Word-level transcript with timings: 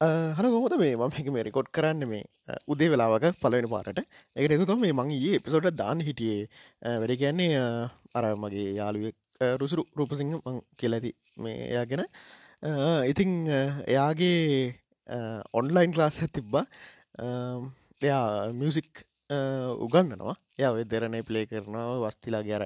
හල 0.00 0.46
ගොමද 0.48 0.74
මේ? 0.80 0.96
මම 0.96 1.12
එක 1.12 1.26
මේ 1.28 1.44
රෙකොඩ් 1.44 1.68
කරන්න 1.68 2.08
මේ 2.08 2.24
උදේ 2.66 2.88
වෙලාවක 2.88 3.26
පලවෙන 3.36 3.66
පාට 3.68 3.88
එකට 3.92 4.54
එතුතම 4.56 4.80
මේ 4.80 4.92
මංගේ 4.92 5.36
එපිසෝට 5.36 5.68
දාන්න 5.76 6.00
හිටියේ. 6.00 6.48
වැඩ 6.82 7.12
කියන්නේ 7.20 7.58
අර 8.14 8.24
මගේ 8.34 8.70
යාළුව 8.78 9.12
රුසුරු 9.60 9.84
රූපසිංහ 9.92 10.32
මං 10.36 10.56
කියලඇති 10.74 11.12
මේ 11.38 11.58
එයාගෙන 11.66 12.04
ඉතිං 13.06 13.30
එයාගේ 13.86 14.72
ඔන්ලයින් 15.52 15.92
ක්ලාස් 15.92 16.22
ඇතිබ්බා 16.22 16.64
එයා 18.00 18.24
මියසික් 18.54 19.04
උගන්නනවා 19.78 20.36
ය 20.78 20.84
දෙරනේ 20.86 21.22
පලේ 21.22 21.44
කරනවා. 21.44 22.00
වස්තිලා 22.02 22.42
ගැර 22.42 22.64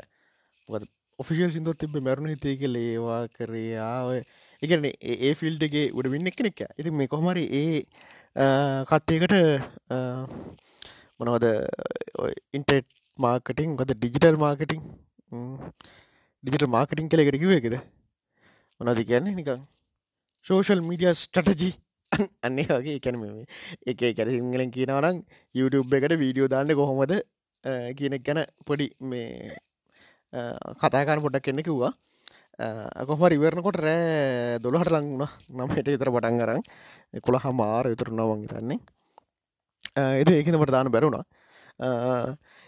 මොකද 0.69 0.87
ඔෆිසිල් 1.19 1.51
සිින්දොත් 1.51 1.79
තිබ 1.79 1.99
මැරුණු 1.99 2.31
හිතේ 2.31 2.55
කළ 2.57 2.79
ඒවා 2.79 3.23
කරයාව 3.29 4.23
එකන 4.63 4.87
ඒ 4.91 5.33
ෆිල්ඩගේ 5.41 5.87
උඩ 5.99 6.11
වින්න 6.15 6.31
කෙනෙක් 6.39 6.61
ඉති 6.81 6.91
මේ 7.01 7.13
කොහමරි 7.15 7.45
ඒ 7.61 7.81
කට්ටයකට 8.91 9.35
මොනවද 11.21 11.47
ඉන්ටෙට් 12.59 12.89
මාර්කටිං 13.19 13.77
ගොද 13.81 13.95
ඩිජිටල් 13.95 14.39
මාර්කටිං 14.45 14.83
ඩිජිටල් 16.45 16.71
මාර්කටිං 16.77 17.09
කළ 17.09 17.25
එකට 17.25 17.41
කිවේකෙද 17.45 17.77
මොනද 18.81 19.03
කියන්නේ 19.11 19.39
නිකං 19.41 19.65
සෝෂල් 20.47 20.81
මීඩිය 20.91 21.13
ස්ටටජී 21.15 21.75
අන්නේ 22.47 22.67
වගේ. 22.71 22.97
එකැන 22.99 23.17
එක 23.91 24.03
කැර 24.19 24.29
සිංහලෙන් 24.35 24.71
කියනවනම් 24.77 25.23
YouTube 25.55 25.95
එකට 25.99 26.15
වීඩියෝ 26.23 26.49
දාන්න 26.55 26.75
කොහොමද 26.81 27.15
කියනෙක් 27.99 28.25
ගැන 28.27 28.41
පොඩි 28.69 28.87
මේ 29.11 29.57
කතාකාන 30.83 31.23
පොඩක් 31.25 31.47
කෙන්න 31.47 31.63
කිව්වා. 31.69 31.93
කොහම 32.55 33.25
ඉවරණකොට 33.29 33.77
රෑ 33.77 34.59
දොළහට 34.61 34.91
ලංුණ 34.91 35.27
නම්හට 35.51 35.87
විතර 35.87 36.11
පටන් 36.11 36.39
කරන්න 36.39 36.63
කොළ 37.21 37.39
හමාර 37.39 37.89
විතුරුණාවන් 37.89 38.45
හිතන්නේ 38.45 38.79
එද 40.21 40.31
ඒකනට 40.31 40.71
දාන 40.71 40.91
බැරුණා 40.91 41.25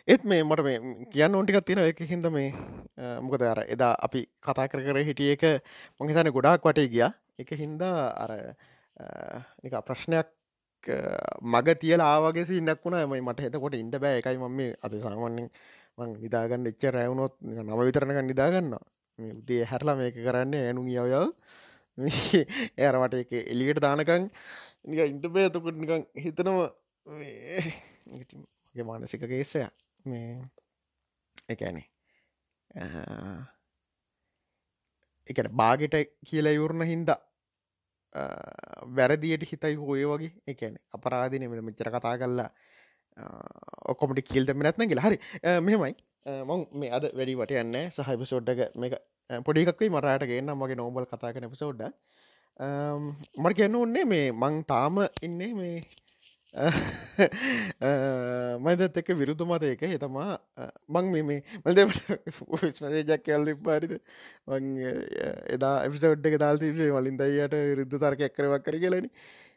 ඒත් 0.08 0.24
මේ 0.24 0.42
මට 0.42 0.62
මේ 0.62 0.78
කියන්න 1.08 1.34
ඕටිකක් 1.34 1.62
තියෙන 1.62 1.82
එක 1.84 2.02
හින්ද 2.02 2.26
මේ 2.28 2.50
මොකද 3.20 3.42
අර 3.42 3.62
එදා 3.64 3.94
අපි 4.00 4.26
කතා 4.40 4.66
කර 4.66 4.82
කර 4.82 4.98
හිටිය 5.02 5.30
එක 5.34 5.62
මංහිතන 6.00 6.32
ගොඩාක් 6.32 6.62
වටේ 6.62 6.88
ගිය 6.88 7.06
එක 7.38 7.54
හින්දා 7.54 8.10
අර 8.16 8.32
නික 9.62 9.78
ප්‍රශ්නයක් 9.82 10.34
මග 11.44 11.78
තියල 11.78 12.02
ආවගේ 12.02 12.46
ඉන්නක් 12.52 12.82
වුණ 12.82 12.98
මයි 13.06 13.22
මට 13.22 13.46
හෙතකොට 13.46 13.74
ඉන්ට 13.74 13.98
බෑ 13.98 14.18
එකයි 14.18 14.38
මම 14.38 14.60
අද 14.82 14.98
සාමන්‍යෙන් 14.98 15.50
මං 15.98 16.10
නිදාගන්න 16.18 16.66
එච්ච 16.66 16.90
රැවුණොත් 16.90 17.38
නම 17.40 17.80
විතරනක 17.82 18.22
නිදාගන්නවා 18.24 18.82
මේ 18.82 18.95
උදේ 19.18 19.62
හැරලා 19.64 19.96
මේක 19.96 20.16
කරන්න 20.18 20.54
ඇනු 20.58 20.84
යවයව 20.84 21.14
ඇරමට 22.78 23.14
එක 23.22 23.32
එලියට 23.44 23.80
දානකං 23.80 24.28
නික 24.84 25.00
ඉන්ට 25.04 25.26
බේතකොට 25.30 25.76
නිකං 25.76 26.06
හිතනවා 26.18 26.70
ගේ 28.74 28.84
මානසික 28.84 29.24
කේසය 29.24 29.64
මේ 30.04 30.40
එකනේ 31.48 31.86
එකට 35.26 35.48
බාගෙට 35.52 35.96
කියලා 36.22 36.52
ඉවරණ 36.52 36.86
හින්දා 36.86 37.20
වැරදියට 38.90 39.44
හිතයි 39.44 39.74
හෝය 39.76 40.04
වගේ. 40.04 40.32
එකන 40.46 40.76
අපරාධනය 40.90 41.48
මෙ 41.48 41.60
මෙච්චර 41.60 41.90
කතා 41.90 42.16
කල්ලා 42.16 42.50
ඔකොමටි 43.86 44.22
කියල්තම 44.22 44.60
නැත්න 44.60 44.88
කියලා 44.88 45.06
හරි. 45.06 45.18
මෙමයි 45.60 45.94
මං 46.26 46.66
මේ 46.74 46.90
අද 46.90 47.04
වැඩි 47.12 47.36
වට 47.36 47.60
යන්න 47.60 47.76
සහයිප 47.92 48.22
සෝඩ්ඩක 48.24 48.62
මේ 48.76 48.98
පොඩිකක්වයි 49.40 49.90
මරයට 49.90 50.24
ගන්න. 50.24 50.50
මගේ 50.54 50.76
නෝබල් 50.76 51.06
කතා 51.06 51.32
කන 51.32 51.50
පිසෝඩ්ඩ 51.50 51.92
මට 53.36 53.54
කියන්න 53.54 53.76
ඔන්නේ 53.76 54.04
මේ 54.06 54.32
මං 54.32 54.64
තාම 54.64 54.98
ඉන්නේ 55.22 55.52
මේ 55.54 55.78
මදත් 58.58 58.96
එක 58.96 59.08
විරුද්ධ 59.12 59.44
මතයක. 59.44 59.82
හිතමා 59.84 60.38
මං 60.88 61.10
මේ 61.12 61.42
මල්දට 61.60 61.90
ජක් 63.04 63.22
කැල්ලි 63.22 63.54
පාරිද 63.60 63.98
එදා 65.50 65.74
එපිසෝඩ් 65.84 66.26
එක 66.26 66.38
දාල්තිේ 66.38 66.92
වලින් 66.92 67.18
දයියට 67.18 67.58
විරුද්ධ 67.70 67.98
තර්කයක් 67.98 68.34
කරවක් 68.34 68.64
කර 68.64 68.78
කියලනි 68.78 69.10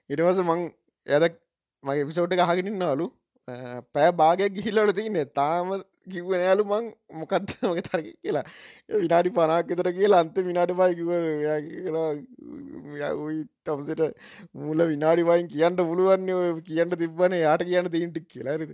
ඉටවස 0.09 0.43
මං 0.43 0.67
ඇදක් 1.07 1.39
මගේ 1.83 2.05
එපිසෝඩ් 2.05 2.33
එක 2.33 2.45
හගෙනන්නලු 2.45 3.07
පෑ 3.93 4.11
භාගයක් 4.13 4.53
ගිහිල්ලට 4.53 4.95
තියන්නේ. 4.95 5.25
තාම 5.33 5.71
කිව්ව 6.07 6.31
නෑලු 6.33 6.63
මං 6.65 6.85
මොකක්ද 7.13 7.53
මගේ 7.63 7.85
තරක 7.87 8.07
කියලා. 8.17 8.45
විනාඩි 8.97 9.31
පනාක් 9.31 9.71
එතර 9.71 9.89
කියලා 9.91 10.19
අන්ත 10.19 10.39
විනාට 10.41 10.73
පයි 10.73 10.93
කිව 10.97 11.11
තම්සට 13.65 14.01
මුල 14.61 14.85
විනාඩි 14.85 15.23
වයින් 15.23 15.47
කියන්න 15.47 15.79
පුළුවන්න 15.81 16.63
කියන්න 16.63 16.97
තිබන 16.97 17.37
යාට 17.37 17.63
කියන්න 17.63 17.91
තිීන්ටික් 17.91 18.27
කියලාරද 18.27 18.65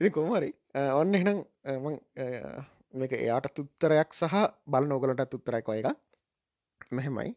ඉති 0.00 0.10
කොමරි 0.10 0.50
ඔන්න 0.94 1.14
එනම් 1.14 1.40
මේක 2.94 3.12
එයාට 3.14 3.50
තුත්තරයක් 3.52 4.14
සහ 4.14 4.34
බල 4.66 4.84
නෝගලට 4.84 5.24
තුත්තරයක් 5.26 5.68
එක 5.70 5.88
මෙහෙමයි. 6.92 7.30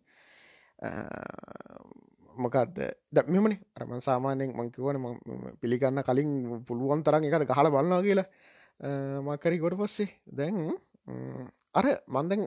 මොකක්ද 2.46 2.78
ද 3.16 3.18
මෙමනි 3.35 3.56
අරම 3.78 3.91
සාමානයෙන් 4.07 4.52
මංකිවන 4.59 4.97
පිළිගන්න 5.62 6.03
කලින් 6.09 6.31
පුළුවන් 6.68 7.03
තරන් 7.06 7.28
එකට 7.29 7.47
ගහල 7.52 7.69
බලන්නා 7.75 8.02
කියලා. 8.07 8.28
මකරි 9.28 9.57
ගොඩ 9.63 9.79
පස්සේ 9.81 10.09
දැන් 10.40 10.57
අර 11.79 11.85
මන්දැන් 12.16 12.44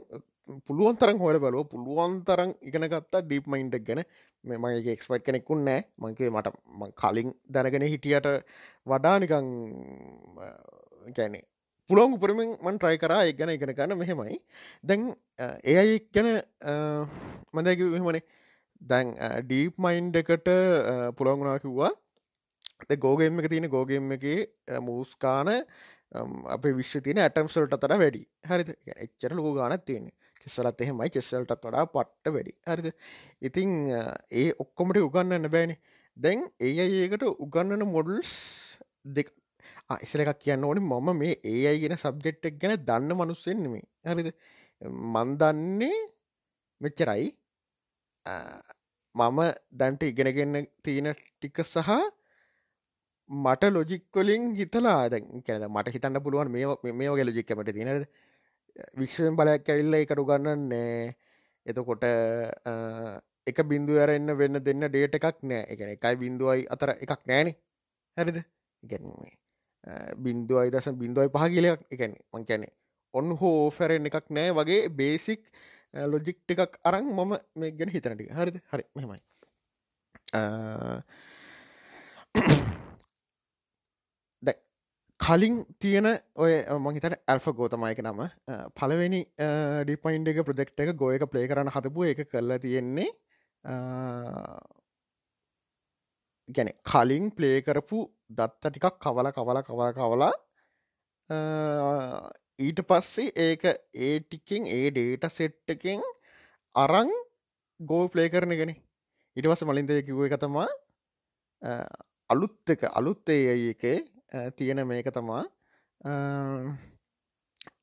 පුළුවන් 0.67 0.97
තරන් 1.01 1.19
හොල 1.23 1.39
බලුව. 1.45 1.65
පුළුවන් 1.73 2.15
තරන් 2.29 2.51
ඉගෙනගත්තා 2.69 3.25
ඩීප් 3.25 3.47
මයින්ඩක් 3.53 3.85
ගැන. 3.89 4.03
මගේ 4.45 4.93
එක්ස්පට් 4.97 5.25
කෙනෙකුන් 5.27 5.65
නෑ. 5.69 5.81
මංකේ 6.03 6.31
මට 6.37 6.49
කලින් 7.01 7.31
දැනගෙන 7.55 7.89
හිටියට 7.93 8.29
වඩා 8.93 9.17
නිකං 9.23 9.47
ගැනේ 11.17 11.45
පුළොන් 11.91 12.15
උපරමින් 12.17 12.51
මන් 12.65 12.77
ට්‍රයි 12.81 12.99
කරා. 13.03 13.23
එක් 13.29 13.37
ගැන 13.39 13.51
ඉගෙන 13.57 13.73
ගන්න 13.79 13.99
මෙහෙමයි. 14.03 14.39
දැන් 14.89 15.03
ඒ 15.71 15.77
අයි 15.83 15.97
ගැන 16.15 16.29
මදැකිව 17.57 17.89
මෙහෙමනේ. 17.95 18.25
දැන් 18.85 19.15
ඩීප් 19.45 19.79
මයින්් 19.79 20.13
එකට 20.15 20.49
පුළොංගුණා 21.19 21.59
කිව්වා. 21.59 21.93
ගෝගෙම් 22.99 23.41
එක 23.41 23.51
තියෙන 23.51 23.71
ගෝගෙම් 23.71 24.13
එක 24.13 24.25
මූස්කාන 24.81 25.51
අප 26.55 26.67
විශ්ව 26.81 27.03
තියන 27.07 27.19
ඇටම්සල්ට 27.19 27.77
තර 27.77 27.97
වැඩි 28.03 28.23
හරි 28.49 28.77
එච්චර 29.07 29.35
ලෝ 29.35 29.55
ගානත් 29.55 29.85
තියෙන 29.87 30.11
කෙසලත් 30.43 30.83
එහෙමයි 30.85 31.11
කෙස්සල්ටත් 31.11 31.55
වඩා 31.59 31.87
පට්ට 31.87 32.35
වැඩි. 32.35 32.53
හරිද? 32.69 32.89
ඉතිං 33.41 33.71
ඒ 34.33 34.49
ඔක්කොමට 34.59 35.01
උගන්නන්න 35.01 35.51
බෑනේ. 35.55 35.79
දැන් 36.17 36.45
ඒ 36.61 36.75
අඒකට 36.85 37.25
උගන්නන 37.45 37.87
මොඩල්ස් 37.89 38.33
දෙක් 39.17 39.33
ඉසර 40.01 40.25
එකක් 40.25 40.43
කියන්න 40.45 40.67
ඕනි. 40.69 40.81
මම 40.83 41.09
මේ 41.19 41.39
ඒ 41.45 41.63
අයි 41.71 41.81
ගෙන 41.85 41.97
සබ්ජෙට්ක් 41.97 42.61
ගැන 42.61 42.77
දන්න 42.89 43.17
මනුස්සෙන්නෙමේ 43.21 43.85
හරිද? 44.07 44.31
මන්දන්නේ 45.15 45.97
මෙච්චරයි. 46.81 47.33
මම 49.15 49.41
දැන්ට 49.73 50.03
ඉගෙනගන්න 50.03 50.69
තියෙන 50.83 51.11
ටික 51.15 51.59
සහ 51.65 51.91
මට 53.31 53.63
ලොජික්කොලින් 53.71 54.55
හිතලා 54.55 55.01
දැන් 55.09 55.43
කැන 55.43 55.67
මට 55.69 55.95
හිතන්න 55.95 56.23
පුළුවන් 56.23 56.51
මේ 56.51 56.95
මේ 56.95 57.11
ඔගේ 57.11 57.27
ලොජික්කමට 57.27 57.75
තියෙනද 57.75 58.09
විශ්වයෙන් 58.95 59.37
බලයක් 59.37 59.69
ඇවිල්ල 59.69 59.95
එකට 59.95 60.21
ගන්නන්නේ 60.21 61.15
එතකොට 61.67 62.05
එක 63.47 63.59
බින්දු 63.65 64.01
අරන්න 64.01 64.29
වෙන්න 64.35 64.59
දෙන්න 64.61 64.85
ඩේට 64.85 65.17
එකක් 65.19 65.39
නෑ. 65.43 65.65
එකන 65.69 65.89
එකයි 65.95 66.17
බින්දුවයි 66.17 66.67
අතර 66.69 66.91
එකක් 66.97 67.23
නෑන. 67.27 67.49
හැරිද? 68.17 68.39
ඉගැන්නේ 68.83 69.33
බින්දුවයි 70.17 70.73
දස 70.73 70.89
බින්දුවයි 70.95 71.29
පහ 71.29 71.45
කියලයක් 71.47 71.81
එකන 71.91 72.13
මං 72.33 72.45
කැනෙ 72.45 72.69
ඔන්න 73.15 73.29
හෝ 73.37 73.71
ෆැරෙන් 73.71 74.09
එකක් 74.09 74.29
නෑ 74.31 74.51
වගේ 74.51 74.89
බේසික් 74.91 75.43
ලොජික්් 75.95 76.39
එකක් 76.49 76.79
අරං 76.85 77.07
මම 77.09 77.33
මේ 77.57 77.71
ගැන 77.73 77.91
හිතනටික 77.91 78.31
හරිද? 78.33 78.57
හරි. 78.71 78.85
මෙමයි 78.97 79.21
කලින් 85.21 85.55
තියෙන 85.81 86.07
ඔය 86.37 86.53
මහිතට 86.85 87.15
ඇල්ෆ 87.27 87.47
ගෝතමයක 87.59 88.01
නම. 88.03 88.21
පලවෙනි 88.75 89.21
ඩිපයින්් 89.85 90.27
එක 90.27 90.41
ප්‍රජෙක්් 90.49 90.71
එක 90.77 90.91
ගොය 90.97 91.15
එක 91.17 91.25
ප්ලේ 91.33 91.49
කරන්න 91.49 91.71
හතපු 91.71 92.01
එක 92.11 92.21
කරලා 92.29 92.59
තියෙන්නේ 92.59 93.09
ගැන 96.49 96.71
කලින් 96.85 97.31
ප්ලේ 97.31 97.63
කරපු 97.63 97.99
දත්ත 98.31 98.63
ටිකක් 98.67 98.99
කවල 99.01 99.31
කවල 99.33 99.63
කවල 99.63 99.93
කවලා 99.93 100.33
ඊට 102.65 102.81
පස්සේ 102.85 103.33
ඒක 103.39 103.65
ඒ 104.01 104.15
ටිකින් 104.21 104.71
ඒ 104.71 104.87
ඩේට 104.91 105.27
සෙට්ටකින් 105.33 106.03
අරං 106.75 107.11
ගෝ 107.81 108.05
ෆ්ලේ 108.09 108.29
කරන 108.29 108.57
ගෙන 108.57 108.73
ඉට 109.37 109.47
පස 109.47 109.65
මලින්දය 109.65 110.01
කිව්ව 110.03 110.25
එක 110.27 110.37
තමා 110.39 110.69
අලුත් 112.31 112.75
එක 112.75 112.83
අලුත් 112.93 113.29
ඒ 113.31 113.55
එකේ 113.67 113.99
තියෙන 114.53 114.83
මේක 114.87 115.11
තමා 115.11 115.43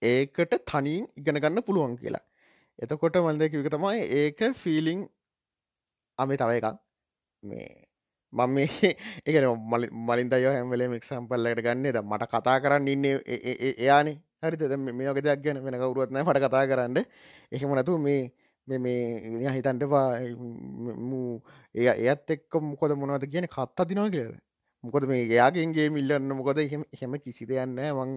ඒකට 0.04 0.58
තනින් 0.66 1.08
ඉගෙන 1.16 1.38
ගන්න 1.38 1.64
පුළුවන් 1.64 1.96
කියලා 1.98 2.26
එතකොට 2.80 3.18
මන්ද 3.18 3.50
කිවක 3.50 3.70
තමයි 3.70 4.02
ඒක 4.16 4.42
ෆිලිං 4.56 5.06
අමේ 6.18 6.38
තව 6.38 6.58
එකක් 6.58 6.78
මේ 7.44 7.70
මම 8.34 8.50
මේ 8.50 8.92
එක 9.26 9.36
මලින් 10.02 10.30
දය 10.30 10.44
හැමලේ 10.48 10.90
මික්සම්පල්ලට 10.90 11.62
ගන්නේ 11.62 11.92
ද 11.92 12.02
මට 12.04 12.30
කතා 12.30 12.58
කරන්න 12.60 12.88
ඉන්න 12.88 13.06
එයානේ 13.06 14.18
හරිත 14.44 14.62
මේක 15.00 15.20
දෙයක් 15.26 15.42
ගැන 15.46 15.58
වෙන 15.66 15.76
කවරුවත්න 15.82 16.18
මට 16.22 16.40
කතා 16.44 16.66
කරන්න. 16.70 16.98
එහෙම 17.52 17.74
නැතු 17.78 17.98
මේ 18.06 18.32
මේ 18.68 19.52
හිතන්ටවා 19.56 20.08
එය 20.22 21.88
එයත් 22.06 22.32
එක්ක 22.36 22.54
මොකොද 22.70 22.96
මොනවද 22.98 23.26
කියන 23.34 23.48
කත්තා 23.56 23.86
දිනවා 23.90 24.10
කියල 24.16 24.32
මොකොද 24.84 25.06
මේ 25.12 25.22
එයාගෙන්ගේ 25.28 25.90
මිල්ලන්න 25.98 26.34
මොකොද? 26.40 26.58
එහෙම 26.66 26.84
එහෙම 26.96 27.20
කිසි 27.26 27.46
දෙයන්න 27.46 27.78
මං 27.98 28.12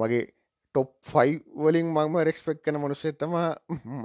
මගේ 0.00 0.24
ටොප් 0.74 0.90
ෆයි 1.10 1.40
වලින් 1.64 1.88
මම 1.96 2.16
රෙක්ස්පෙක් 2.28 2.58
කන 2.64 2.76
මනුස්සෙත්තම 2.84 3.32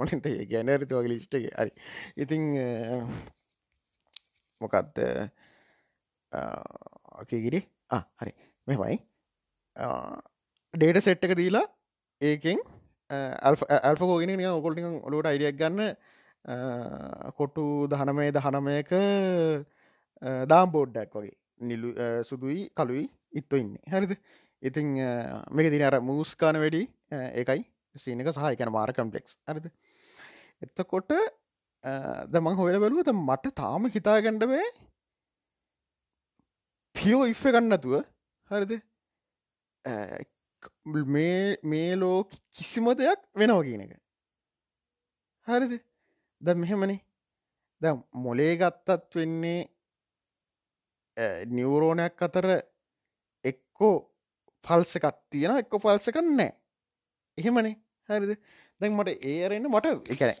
මනත 0.00 0.26
ගැනරත 0.52 0.90
වගේ 0.98 1.12
ලිස්්ටගේ 1.12 1.52
හරි. 1.60 1.72
ඉතිං 2.16 2.42
මොකක්ද 4.60 4.96
අකගිරි 7.20 7.60
හරි. 8.20 8.32
මෙමයි 8.68 8.96
ඩේට 9.76 11.02
සෙට් 11.02 11.24
එක 11.24 11.36
දීලා 11.36 11.66
ඒකෙන් 12.20 12.58
ඇල්ෆකෝගෙන 13.10 14.44
ඔකොල්ටි 14.50 14.84
ඔලුට 15.02 15.26
අයිඩියක් 15.26 15.58
ගන්න 15.58 15.96
කොට්ටු 17.38 17.64
දහනමය 17.88 18.30
දහනමයක 18.32 18.92
දාම් 20.46 20.70
බෝඩ්ඩක් 20.70 21.14
වගේ. 21.14 21.36
නිලු 21.60 21.90
සුදුයි 22.22 22.70
කලුයි 22.70 23.04
ඉත්තු 23.32 23.56
ඉන්න. 23.56 23.76
හරිද? 23.88 24.16
ඉතිං 24.62 24.86
මේක 25.50 25.70
තින 25.72 25.82
අර 25.82 26.00
මූස්කාන 26.00 26.56
වැඩි 26.56 26.82
ඒකයි 27.12 27.62
සීනක 27.94 28.30
සහ 28.30 28.46
එකන 28.50 28.72
මාර 28.72 28.92
කම්පලෙක්ස් 28.92 29.36
අරද 29.46 29.66
එත්තකොට 30.62 31.12
දමං 32.32 32.56
හොල 32.60 32.78
බැලුවත 32.84 33.12
මට 33.12 33.54
තාම 33.54 33.90
හිතාගණ්ඩවේ 33.96 34.64
පියෝ 36.94 37.24
ඉෆ 37.26 37.44
ගන්නතුව 37.54 37.94
හරිද? 38.50 38.72
මේ 41.72 41.96
ලෝ 42.02 42.18
කිසිම 42.54 42.86
දෙයක් 42.98 43.20
වෙනව 43.40 43.60
කියන 43.66 43.82
එක. 43.84 43.92
හරිද? 45.48 45.72
ද 46.40 46.46
මෙහෙමනේ. 46.62 47.00
ද 47.82 47.84
මොලේ 48.24 48.54
ගත්තත් 48.60 49.10
වෙන්නේ 49.20 49.60
නිවරෝණයක් 51.56 52.22
අතර 52.26 52.46
එක්කෝ 53.44 53.96
ෆල්ස 54.64 54.96
එකක් 54.98 55.06
තියෙන 55.30 55.56
එක්ක 55.62 55.74
ෆල්ස 55.84 56.06
කන්නෑ 56.16 56.50
එහෙමනේ. 57.38 57.76
හරිද? 58.08 58.32
දැන් 58.80 58.92
මට 58.98 59.10
ඒරෙන්න්න 59.32 59.68
මට 59.70 59.86
එකන 60.12 60.32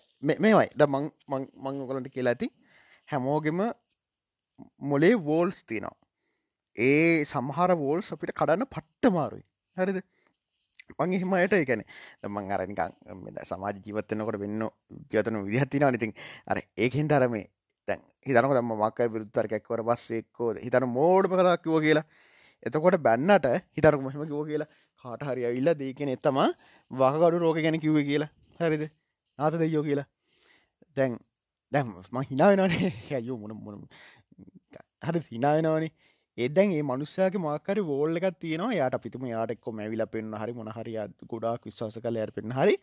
මේවයි 0.42 0.68
ද 0.78 0.82
මං 0.88 1.04
මං 1.64 1.76
කලට 1.88 2.08
කියලා 2.14 2.34
ඇති 2.34 2.48
හැමෝගෙම 3.12 3.60
මොලේ 4.90 5.14
වෝල්ස් 5.28 5.58
තියනවා. 5.68 5.96
ඒ 6.76 7.24
සමහර 7.24 7.74
වෝල්ස් 7.76 8.12
අපිට 8.12 8.32
කඩන්න 8.32 8.66
පට්ට 8.66 9.12
මාරුයි 9.12 9.44
හරිද? 9.76 10.02
මං 10.94 11.14
එහෙමයට 11.14 11.54
එකන 11.54 11.82
දමං 12.22 12.52
අරනිකං 12.52 13.42
සමාජ 13.44 13.80
ජීවත්තනකොට 13.80 14.38
වෙන්න 14.38 14.68
ජතන 15.10 15.40
විදිහත්තින 15.44 15.86
නිතින් 15.88 16.12
අර 16.46 16.60
ඒකෙන් 16.76 17.08
තරමේ 17.08 17.46
දැන් 17.88 18.00
හිතනක 18.22 18.52
දම 18.52 18.72
මක්ක 18.74 19.08
විරුත්තරකැක්වට 19.08 19.84
බස්සෙක්කෝ 19.84 20.50
හිතන 20.58 20.88
මෝඩ්ම 20.88 21.32
කතාක්කිව 21.32 21.80
කියලා. 21.80 22.04
එතකොට 22.62 22.98
බැන්නට 22.98 23.46
හිතර 23.76 23.96
මොහම 23.98 24.24
කිව 24.24 24.42
කියලා 24.48 24.68
කාට 25.04 25.22
හරි 25.22 25.44
ඇවිල්ල 25.44 25.70
දේකෙන 25.76 26.08
එත්තම 26.08 26.40
වහකඩු 26.90 27.38
රෝග 27.38 27.58
ගැන 27.58 27.80
කිව්ව 27.80 28.00
කියලා. 28.02 28.30
හරිද? 28.60 28.84
නාත 29.38 29.54
දෙයෝ 29.54 29.82
කියලා. 29.82 30.06
දැන් 30.96 31.18
දැම් 31.72 31.94
ම 32.12 32.22
හිනාවෙනනේ 32.22 32.90
හැයෝ 33.10 33.38
මොන 33.42 33.52
මොන 33.64 33.86
හරි 35.04 35.20
හිනාවෙනවනේ 35.30 35.92
එදැන් 36.38 36.72
ඒ 36.76 36.82
මනුස්සයාගේ 36.82 37.42
මාකර 37.46 37.78
වෝල්ල 37.90 38.18
එකක් 38.18 38.38
තියෙනවා. 38.44 38.74
යාට 38.78 38.96
පිතුම 39.04 39.24
යාටෙක්කො 39.32 39.72
මැවිල 39.78 40.02
පෙන්න්න 40.14 40.34
හරි 40.40 40.52
මොනහරි 40.60 40.94
ගොඩාක් 41.32 41.66
විශ්වාස 41.68 41.98
කල 42.04 42.18
යට 42.22 42.34
පෙන්න්න 42.38 42.56
හරි. 42.58 42.74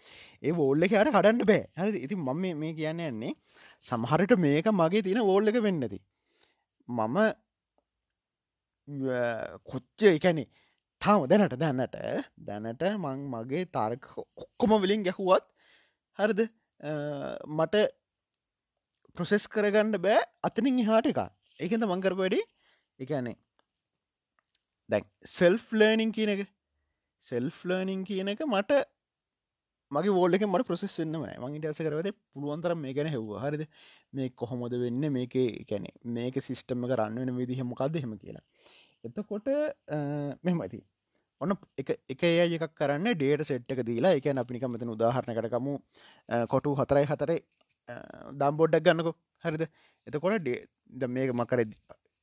ඒ 0.43 0.53
වෝල්ල 0.59 0.87
එක 0.87 0.95
යට 0.95 1.11
කඩන්න 1.15 1.45
බෑ. 1.51 1.63
හරි 1.79 2.03
ඉති 2.05 2.15
මම 2.17 2.43
මේ 2.61 2.73
කියන්න 2.79 3.03
යන්නේ 3.09 3.33
සමහරට 3.85 4.33
මේක 4.45 4.71
මගේ 4.81 5.03
තියෙන 5.07 5.27
වෝල්ල 5.29 5.51
එක 5.51 5.59
වෙන්නති 5.67 5.99
මම 6.89 7.17
කොච්ච 9.71 10.07
එකැනෙ 10.15 10.45
තාම 11.01 11.27
දැනට 11.31 11.57
දැන්නට 11.63 11.97
දැනට 12.47 12.83
මං 13.03 13.27
මගේ 13.35 13.65
තාරක 13.77 14.07
ඔක්කොම 14.43 14.77
විලින් 14.83 15.03
ගැහුවත් 15.07 15.45
හරිද? 16.19 16.41
මට 17.57 17.75
ප්‍රොසෙස් 19.15 19.45
කරගන්න 19.53 19.95
බෑ. 20.07 20.19
අතනින් 20.47 20.81
හාට 20.89 21.11
එක 21.11 21.21
ඒකද 21.59 21.87
මංකර 21.91 22.15
වැඩි? 22.21 22.41
එකනේ 22.99 23.35
දැන් 24.91 25.05
සෙල්ෆ් 25.35 25.67
ලර්නිින් 25.73 26.11
කියන 26.17 26.33
එක 26.35 26.41
සෙල්ෆ් 27.23 27.61
ලර්නිින් 27.69 28.03
කියන 28.09 28.33
එක 28.33 28.43
මට 28.47 28.81
මගේ 29.91 30.13
වෝල්ඩක 30.17 30.45
මට 30.47 30.67
ප්‍රසෙස් 30.69 30.93
වන්න 30.99 31.17
මගේ 31.43 31.61
ටස 31.63 31.83
කරවද 31.87 32.11
පුළුවන්තර 32.33 32.75
මේ 32.83 32.93
ගැන 32.97 33.09
හෙව්ව. 33.15 33.31
හරිද? 33.43 33.63
මේ 34.13 34.29
කොහොමද 34.41 34.75
වෙන්න? 34.83 35.03
මේක 35.17 35.35
කැනෙ 35.69 35.89
මේක 36.17 36.39
සිිස්ටම 36.47 36.87
කරන්න 36.91 37.19
වෙන 37.21 37.35
විදිහමකක්ද 37.41 37.99
හෙම 38.03 38.15
කියලා. 38.23 38.45
එතකොට 39.03 39.47
මෙමති 40.43 40.81
ඔන්න 41.41 41.55
එක 41.81 42.23
ඒ 42.23 42.45
එකක් 42.47 42.67
කරන්න 42.79 43.15
ඩේට 43.15 43.47
සෙට් 43.49 43.71
එක 43.75 43.83
දීලා 43.89 44.13
එක 44.19 44.27
අපිනික 44.35 44.67
මෙතන 44.75 44.93
උදාහරණ 44.95 45.37
කරකමු 45.39 45.73
කොටු 46.53 46.75
හතරයි 46.81 47.07
හතරේ 47.11 47.39
දම් 48.39 48.59
බොඩ්ඩක් 48.59 48.85
ගන්නකො. 48.87 49.11
හරිද? 49.43 49.63
එතකොට 50.07 50.39
ඩ 50.41 51.11
මේක 51.17 51.33
මකර 51.33 51.65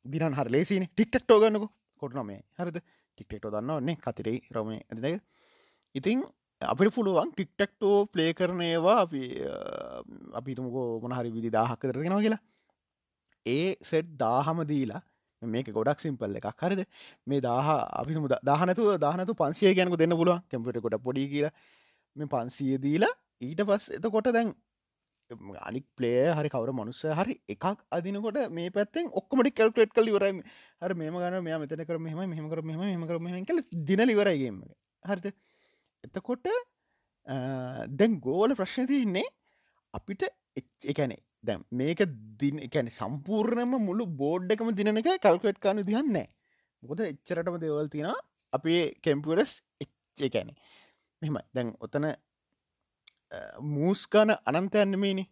දිරන් 0.04 0.38
හර 0.38 0.48
ලේසින 0.56 0.88
ටික්ටක්ටෝ 0.88 1.40
ගන්නක. 1.42 1.68
කොටන 2.02 2.24
මේ 2.30 2.40
හරිද? 2.58 2.78
ටික්ටෙක්ටෝ 3.18 3.52
දන්න 3.54 3.78
ඔන්නේ 3.80 3.96
කතිරේ 4.04 4.38
රෝම 4.54 4.70
ඇතික 4.74 5.22
ඉතිං 5.94 6.20
අපිට 6.60 6.94
පුළුවන් 6.94 7.30
ටික්ටක්ටෝ 7.32 7.96
ප්ලේ 8.12 8.30
කරනේවා 8.32 8.96
අපි 9.04 9.22
අපිතුමකෝ 10.40 10.86
මොනහරි 11.02 11.30
විදි 11.36 11.50
දාහක් 11.50 11.80
කරගෙනවා 11.82 12.24
කියලා. 12.24 12.42
ඒ 13.46 13.68
සෙට් 13.82 14.08
දාහම 14.24 14.60
දීලා 14.70 15.02
මේක 15.42 15.68
ගොඩක් 15.78 16.00
සිම්පල් 16.00 16.38
එකක්. 16.40 16.48
හරිද? 16.62 16.82
මේ 17.26 17.40
දාහ 17.40 17.66
අපි 18.00 18.12
දාහනතු 18.50 18.98
දාහනතු 18.98 19.38
පන්සිය 19.42 19.74
ගැනක 19.74 19.96
දෙන්න 19.96 20.16
පුළුව 20.20 20.42
කැම්පට 20.50 20.80
කොට 20.84 20.98
පොඩි 21.06 21.28
කියලා. 21.34 21.54
මේ 22.16 22.30
පන්සිය 22.34 22.78
දීලා 22.86 23.14
ඊට 23.40 23.62
පස් 23.68 23.84
එතකොට 23.98 24.30
දැන් 24.36 24.48
අනික් 25.30 25.84
පලේ 25.94 26.32
හරි 26.32 26.48
කවර 26.48 26.72
මනුස්ස 26.72 27.02
හරි 27.12 27.34
එකක් 27.48 27.64
අදිනකොට 27.90 28.38
මේ 28.50 28.70
පැත්තෙන් 28.70 29.10
ඔක්කමටි 29.12 29.52
කල්කට් 29.52 29.92
කල 29.92 30.10
වරයි 30.10 30.42
හර 30.80 30.94
මේම 30.94 31.16
ගන 31.16 31.38
මේ 31.42 31.58
මෙතන 31.58 31.84
කර 31.84 31.98
මෙම 31.98 32.18
මෙමකර 32.26 32.62
මෙම 32.62 32.80
මෙමකර 32.80 33.18
මෙ 33.18 33.44
කල 33.44 33.60
දින 33.84 34.02
ලිවරයිගේම 34.02 34.62
හරිත 35.04 35.26
එතකොට 36.04 36.48
දැන් 37.92 38.20
ගෝල 38.20 38.54
ප්‍රශ්න 38.54 38.86
තියන්නේ 38.86 39.26
අපිට 39.94 40.24
එකනේ 40.84 41.20
දැම් 41.44 41.64
මේක 41.72 42.00
දින 42.38 42.58
එකැන 42.60 42.88
සම්පූර්ණයම 42.90 43.76
මුළු 43.80 44.06
බෝඩ් 44.16 44.50
එකම 44.50 44.72
දින 44.74 44.92
එක 44.94 45.12
කල්කට් 45.18 45.60
කානු 45.60 45.84
දිහන්න 45.84 46.24
මොකද 46.82 47.04
එච්චරටම 47.04 47.60
දෙවල් 47.60 47.88
තියෙන 47.88 48.16
අපේ 48.52 48.82
කෙම්පරස් 49.02 49.52
එච්ච 49.80 50.24
එකැනෙ 50.24 50.54
මෙම 51.22 51.38
දැන් 51.54 51.74
ඔතන 51.80 52.08
මූස්කාන 53.74 54.30
අනන්තයන්නමේනි 54.50 55.24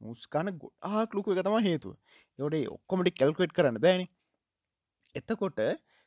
මුස්කාන 0.00 0.48
ගොඩාක් 0.62 1.14
ලොකු 1.16 1.34
එක 1.34 1.44
තම 1.46 1.58
හේතුව. 1.68 1.94
යොට 2.38 2.54
ඔක්කොමටි 2.76 3.12
කැල්කට් 3.20 3.54
කරන්න 3.56 3.78
බෑනි. 3.84 4.06
එතකොට 5.14 5.60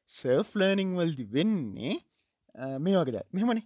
සර්ෆ් 0.09 0.49
ලර්නිං 0.59 0.91
වල්දි 0.99 1.25
වෙන්නේ 1.35 1.93
මේ 2.85 2.97
වගේද 2.99 3.19
මෙමනි 3.33 3.61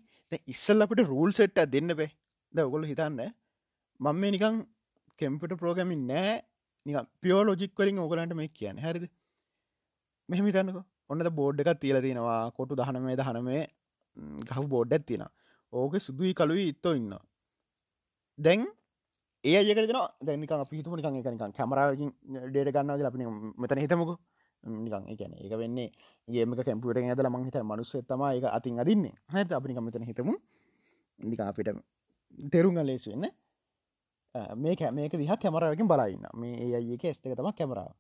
ඉස්සල් 0.54 0.86
අපට 0.86 1.02
රූල් 1.12 1.32
සෙට්ට 1.40 1.72
දෙන්න 1.76 1.96
බේ. 2.00 2.12
ද 2.54 2.58
ඔගොල 2.68 2.84
හිතන්න. 2.92 3.20
මං 4.00 4.16
මේ 4.22 4.32
නිකං 4.36 4.62
කෙම්පිට 5.20 5.56
ප්‍රෝගමින් 5.62 6.06
නෑ. 6.12 6.36
නික 6.86 6.98
පියෝ 7.22 7.42
ලෝජික් 7.48 7.74
වලින් 7.80 8.04
ඕගලන්ට 8.04 8.36
මේ 8.42 8.54
කියන 8.60 8.78
හැරිද? 8.86 9.06
මෙහම 10.30 10.48
තන්නක 10.56 10.80
ඔන්නද 11.12 11.30
බෝඩ් 11.40 11.62
එකක් 11.62 11.80
තියල 11.84 11.98
තියෙනවා. 12.06 12.42
කොටු 12.58 12.80
දහනමේ 12.80 13.18
දහනමේ 13.22 13.64
ගහ 14.50 14.62
බෝඩ් 14.74 14.94
ඇත්තින 14.96 15.24
ඕක 15.74 15.94
සුදුයි 16.08 16.34
කලුයි 16.40 16.70
ඉත්තෝ 16.74 16.94
ඉන්න 17.00 17.14
දැන් 18.40 18.66
ඒ 19.44 19.58
අයකට 19.58 19.94
දැනික 20.22 20.52
පිහිතු 20.70 20.96
නිකන් 20.96 21.20
එකනිකන් 21.20 21.54
කැමරාවකින් 21.54 22.12
ඩේට 22.50 22.72
ගන්නාව 22.72 23.06
අපින 23.06 23.24
මෙතන 23.58 23.80
හිතමකු. 23.80 24.16
නිකන් 24.64 25.04
එකන 25.08 25.34
ඒක 25.36 25.54
වෙන්නේ 25.54 25.92
ඒම 26.28 26.56
කැම්පුට 26.58 26.98
ඇදල 26.98 27.30
මංහිත 27.30 27.58
මනුස්ස 27.64 27.94
තම 28.04 28.24
එක 28.30 28.46
අතින් 28.48 28.80
අදින්නේ 28.80 29.16
හට 29.28 29.52
අපිනික 29.52 29.80
මෙතන 29.80 30.04
හිතමු. 30.04 30.34
නික 31.20 31.40
අපිට 31.42 31.70
තෙරුංග 32.52 32.80
ලේසු 32.80 33.12
වෙන්න. 33.12 33.32
මේ 34.56 34.92
මේක 34.92 35.14
දිහ 35.14 35.32
කැමරාවකින් 35.36 35.88
බලන්න 35.88 36.26
මේ 36.34 36.56
ඒ 36.58 36.76
අයක 36.76 37.04
ස්තක 37.16 37.36
තම 37.36 37.52
කැමරාව 37.52 37.92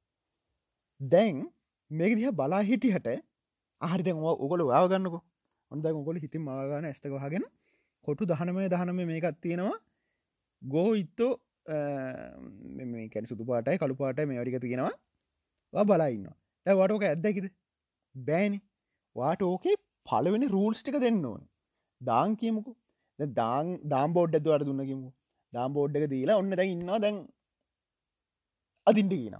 දැන් 1.01 1.47
මේක 1.91 2.15
දිහ 2.15 2.31
බලා 2.31 2.61
හිටිහට 2.61 3.07
ආහරිතවා 3.81 4.33
උගොල 4.35 4.61
වාගන්නකු 4.71 5.19
හොඳ 5.71 5.85
ගොල 6.05 6.17
හිතින් 6.17 6.41
මාගන 6.41 6.85
ඇස්තක 6.85 7.13
හගෙන 7.23 7.45
කොටු 8.05 8.23
දහනමය 8.25 8.67
දහනම 8.69 8.99
මේකත් 9.05 9.37
තියෙනවා. 9.41 9.77
ගෝ 10.61 10.89
ඉත්තෝ 11.03 11.31
කැන 13.13 13.29
සුතු 13.31 13.45
පාටයි 13.51 13.77
කළු 13.83 13.95
පාටයි 14.01 14.25
මේ 14.31 14.41
වරික 14.43 14.57
තියෙනවා. 14.65 15.85
බලන්න 15.91 16.27
ඇ 16.65 16.75
වටෝක 16.81 17.03
ඇත්දැකිද 17.09 17.47
බෑනි. 18.15 18.59
වාට 19.15 19.41
ඕකේ 19.49 19.75
පලවෙනි 20.07 20.47
රූල්ස් 20.55 20.81
ටික 20.83 20.99
දෙන්න 21.05 21.25
ඕන. 21.31 21.41
දාං 22.01 22.35
කියමුකු. 22.41 22.71
දාං 23.19 23.65
දාම් 23.93 24.09
බෝඩ් 24.15 24.35
ඇතුවට 24.37 24.65
දුන්නකිමු 24.67 25.09
දාම් 25.53 25.73
බෝඩ්ඩක 25.75 26.05
දීලා 26.13 26.39
ඔන්න 26.41 26.51
දැ 26.59 26.67
ඉන්නවා 26.73 26.99
දැන් 27.05 27.17
අදින්ට 28.87 29.15
කියන 29.21 29.37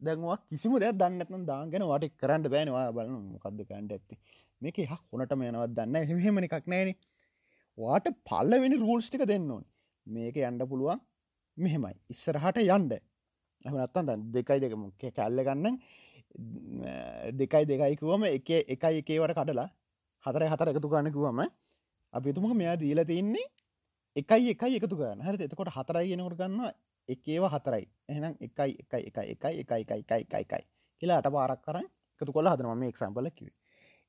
දැන්වා 0.00 0.36
කිසිම 0.50 0.74
දෙයක් 0.82 0.98
දන්නත්න 1.00 1.46
දාගෙන 1.50 1.84
වට 1.92 2.12
කරන්න 2.22 2.44
බෑනවා 2.54 2.84
බලන 2.96 3.16
මොකක්ද 3.32 3.62
කන්ඩ 3.70 3.92
ඇත්ති. 3.96 4.14
මේක 4.62 4.76
හක් 4.82 5.00
හොනට 5.12 5.34
මේනවත් 5.40 5.74
දන්න 5.78 6.06
හෙහෙමන 6.10 6.46
එකක් 6.48 6.68
නෑන 6.72 6.92
වාට 7.78 8.06
පල්ලවෙනි 8.30 8.76
රූල්ස් 8.84 9.08
ටික 9.10 9.24
දෙන්න 9.32 9.50
ඕන්. 9.56 9.64
මේක 10.08 10.36
යන්ඩ 10.40 10.62
පුළුවන් 10.70 11.00
මෙහෙමයි. 11.56 11.94
ඉස්සරහට 12.12 12.58
යන්ඩ 12.64 12.92
ඇමනත්තන් 13.64 14.26
දෙකයි 14.34 14.60
දෙක 14.64 14.74
කැල්ල 15.16 15.40
ගන්න 15.46 15.78
දෙකයි 17.34 17.64
දෙකයිකුවම 17.70 18.24
එක 18.28 18.50
එකයි 18.74 19.02
එකේවට 19.02 19.38
කඩලා 19.38 19.68
හතර 20.24 20.44
හතර 20.52 20.72
එකතු 20.72 20.88
ගන්නකුවම 20.88 21.40
අපිතුමක 22.14 22.54
මෙයා 22.54 22.76
දීල 22.76 23.04
තින්නේ 23.04 23.46
එකයි 24.16 24.54
එකයි 24.54 24.80
එකතු 24.80 24.96
ගන්න 24.96 25.24
හරි 25.26 25.44
එතකොට 25.44 25.72
හතරයි 25.76 26.12
ගෙනකොට 26.12 26.38
ගන්න 26.40 26.72
එකේව 27.08 27.44
හතරයි. 27.48 27.84
එහෙනම් 28.08 28.34
එකයි 28.40 28.72
එකයි 28.82 29.02
එකයි 29.08 29.26
එකයි 29.32 29.54
එකයි 29.62 29.80
එකයි 29.84 30.02
එකයි 30.02 30.24
එකයි 30.24 30.42
එකයි 30.42 30.64
කියලා 31.02 31.18
අට 31.20 31.30
පාරක් 31.30 31.60
කරන්න 31.64 31.88
එකතු 32.20 32.32
කොල 32.32 32.50
හදනම 32.50 32.78
මේ 32.78 32.90
එක්සම්පලකිව 32.92 33.48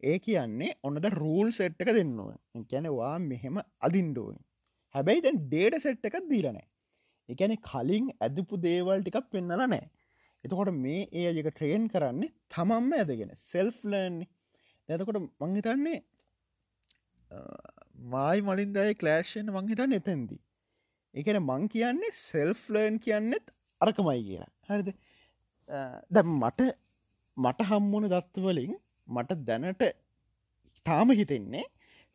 ඒ 0.03 0.18
කියන්නේ 0.20 0.72
ඔන්නද 0.84 1.06
රූල් 1.13 1.51
සෙට් 1.51 1.82
එක 1.82 1.91
දෙන්නවා 1.98 2.38
කියැනවා 2.70 3.13
මෙහෙම 3.22 3.58
අදින්ඩෝන් 3.88 4.38
හැබැයි 4.96 5.25
දැන් 5.25 5.39
ඩේට 5.46 5.79
සෙට් 5.86 6.10
එකක් 6.10 6.19
දීලනෑ 6.31 6.67
එකැන 7.29 7.55
කලින් 7.69 8.12
ඇදපු 8.19 8.62
දේවල් 8.67 9.01
ටිකක් 9.01 9.31
පෙන්නල 9.31 9.55
නෑ 9.55 9.86
එතකොට 10.43 10.74
මේ 10.75 11.01
ඒ 11.13 11.25
අයක 11.31 11.50
ට්‍රේන් 11.50 11.88
කරන්නේ 11.93 12.36
තමම්ම 12.50 12.93
ඇදගෙන 12.93 13.34
සෙල්ෆ් 13.43 13.79
ලර්න්නේ 13.86 14.29
එතකොට 14.89 15.19
මංහිතන්නේ 15.41 16.00
මයි 18.05 18.41
මලින්දයි 18.41 18.93
කලෑෂන් 18.96 19.50
මංහිතන්න 19.55 19.96
එතැන්දී. 20.00 20.41
එකන 21.13 21.39
මං 21.41 21.63
කියන්නේ 21.74 22.12
සෙල්ෆ් 22.19 22.62
ලර්න් 22.69 23.00
කියන්නෙත් 23.00 23.46
අරකමයි 23.81 24.22
කියලා. 24.24 24.51
හරිද? 24.69 24.89
දැ 26.12 26.24
මට 26.34 26.69
මට 27.38 27.67
හම්මුණ 27.69 28.08
දත්වලින් 28.13 28.74
මට 29.08 29.38
දැනට 29.48 29.84
තාම 30.86 31.12
හිතෙන්නේ 31.12 31.65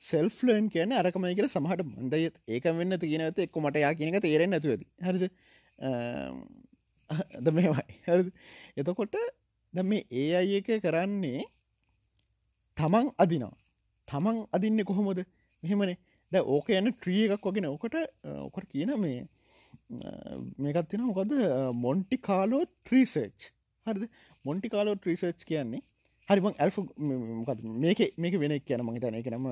සෙල්ෆ්ලන් 0.00 0.68
කියන 0.68 0.92
අරකමයි 0.92 1.34
කියල 1.34 1.48
සමහට 1.48 1.84
මන්දය 1.84 2.30
ඒක 2.48 2.64
වෙන්න 2.72 2.98
තියෙනවත 2.98 3.38
එක්ක 3.38 3.56
මට 3.56 3.82
යා 3.84 3.94
කියනක 3.94 4.20
තේරෙන් 4.20 4.50
නැතුවද 4.50 4.82
හරිද? 5.00 5.24
ද 7.40 7.46
මේවයි. 7.50 7.94
හරි 8.06 8.32
එතකොට 8.76 9.16
ද 9.74 9.82
මේ 9.84 10.06
ඒ 10.12 10.34
අයි 10.36 10.58
එක 10.60 10.82
කරන්නේ 10.82 11.44
තමන් 12.76 13.12
අදිනවා. 13.18 13.54
තමන් 14.08 14.44
අදින්න 14.52 14.84
කොහොමද? 14.84 15.24
මෙහෙමනේ. 15.62 15.98
ද 16.32 16.42
ඕක 16.48 16.68
යන්න 16.70 16.92
ට්‍රිය 16.92 17.24
එකක් 17.28 17.46
වගෙන 17.46 17.70
ඕකට 17.70 17.96
ඕකට 18.24 18.68
කියන 18.68 18.94
මේ 18.98 19.24
මේකත් 20.58 20.88
තින 20.90 21.06
මොකද 21.06 21.34
මොන්ටි 21.76 22.18
කාලෝ 22.20 22.64
ට්‍රීසර්ච් 22.66 23.50
හරිද? 23.86 24.08
මොන්ටි 24.44 24.68
කාලෝ 24.68 24.96
ට්‍රීසර්ච් 24.96 25.46
කියන්නේ 25.46 25.82
හරිම 26.28 26.46
ඇල්ෆ 26.52 26.76
මේක 27.84 28.00
මේක 28.22 28.34
වෙන 28.42 28.54
කියන 28.68 28.82
මහිතන 28.88 29.16
එක 29.20 29.28
නම 29.32 29.46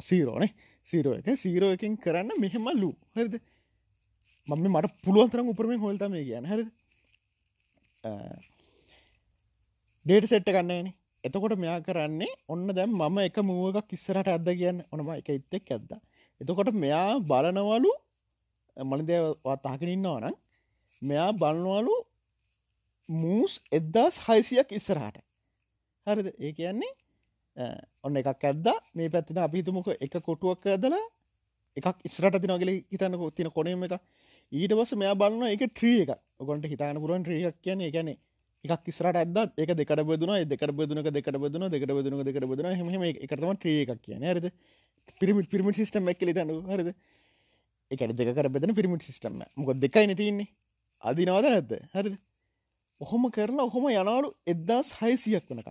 සීරෝනේ 0.00 0.50
සීරෝ 0.86 1.14
එක. 1.18 1.28
සීරෝ 1.42 1.70
එකින් 1.76 1.94
කරන්න 2.04 2.30
මෙහෙම 2.44 2.66
ලු 2.82 2.90
හරිද? 3.16 3.34
මම 4.48 4.66
මට 4.72 4.92
පුළුවන්තරම් 5.04 5.46
උපරමෙන් 5.52 5.80
හොල්තම 5.84 6.12
කියන්න. 6.28 6.46
හරිද? 6.52 6.68
ඩේට 10.06 10.28
සෙට්ට 10.32 10.50
කන්නේන 10.56 10.88
එතකොට 11.24 11.54
මෙයා 11.62 11.78
කරන්නේ 11.86 12.32
ඔන්න 12.52 12.66
දැම් 12.78 12.92
මම 13.00 13.18
එක 13.28 13.38
මුවක 13.50 13.78
කිස්සරට 13.90 14.28
ඇද 14.28 14.48
කියන්න. 14.60 14.82
ඔනම 14.92 15.08
එක 15.20 15.28
එත්තෙක් 15.36 15.70
ඇද්ද. 15.76 15.92
එතකොට 16.40 16.70
මෙයා 16.84 17.20
බලනවලු 17.30 17.92
මලිදවා 18.76 19.56
තාකනින්නවා 19.66 20.18
නම් 20.20 20.36
මෙයා 21.02 21.30
බලනවලු 21.42 21.94
මූස් 23.08 23.60
එද්දාස් 23.72 24.18
හයිසියක් 24.26 24.72
ඉස්සරහට. 24.72 25.18
හරිද? 26.06 26.28
ඒ 26.38 26.52
කියන්නේ 26.52 26.92
ඔන්න 28.02 28.16
එකක් 28.16 28.44
ඇද්ද 28.44 28.66
මේ 28.94 29.08
පැත්තින 29.08 29.38
අපිතුමක 29.38 29.88
එක 30.00 30.14
කොටුවක් 30.20 30.66
ඇදලා 30.66 31.02
එකක් 31.76 31.98
ඉස්රට 32.04 32.38
තිනගල 32.42 32.70
හිතන්නක 32.90 33.34
තින 33.34 33.50
කොනම 33.50 33.84
එක 33.86 33.98
ඊට 34.52 34.72
පස 34.72 34.94
මෙයා 34.94 35.14
බලන්න 35.14 35.54
එක 35.54 35.62
ට්‍රිය 35.70 36.02
එක 36.04 36.14
ඔකොන්ට 36.40 36.66
හිතාන 36.66 36.98
පුරුවන් 36.98 37.24
්‍රියක් 37.24 37.56
කියන 37.62 37.84
ගැන 37.94 38.10
එකක් 38.10 38.88
ඉස්රට 38.88 39.16
ඇද 39.16 39.38
එක 39.56 39.74
දෙකට 39.78 40.02
බදුන 40.02 40.34
දෙකට 40.48 40.72
බදුනක 40.72 41.10
දෙකට 41.10 41.38
බදුන 41.38 41.68
දෙකට 41.70 41.92
බදුන 41.92 42.24
දෙකට 42.24 42.48
බදුන 42.50 42.70
හම 42.74 43.04
එකටම 43.10 43.54
ට්‍රිය 43.54 43.82
එකක් 43.84 44.02
කියන 44.02 44.22
හරිද? 44.24 44.50
පිරිමිට 45.20 45.50
පිරිමිට 45.50 45.76
සිිටම් 45.76 46.08
එක් 46.08 46.20
ලිතන්න 46.22 46.52
හරිද? 46.68 46.94
එකට 47.90 48.16
දෙකට 48.18 48.48
බෙදන 48.50 48.74
පිරිමිට 48.74 49.02
සිිටම 49.02 49.42
මොක 49.56 49.74
දෙකයි 49.78 50.06
නතින්නේ 50.10 50.48
අදිනවාද 51.02 51.46
නැත්ද 51.46 51.74
හරිද? 51.94 52.14
ඔහොම 53.00 53.24
කරලා 53.30 53.66
ඔහොම 53.68 53.86
යනාලු 53.92 54.28
එද්දාස් 54.46 54.88
හයිසියක් 55.00 55.44
වනක 55.50 55.68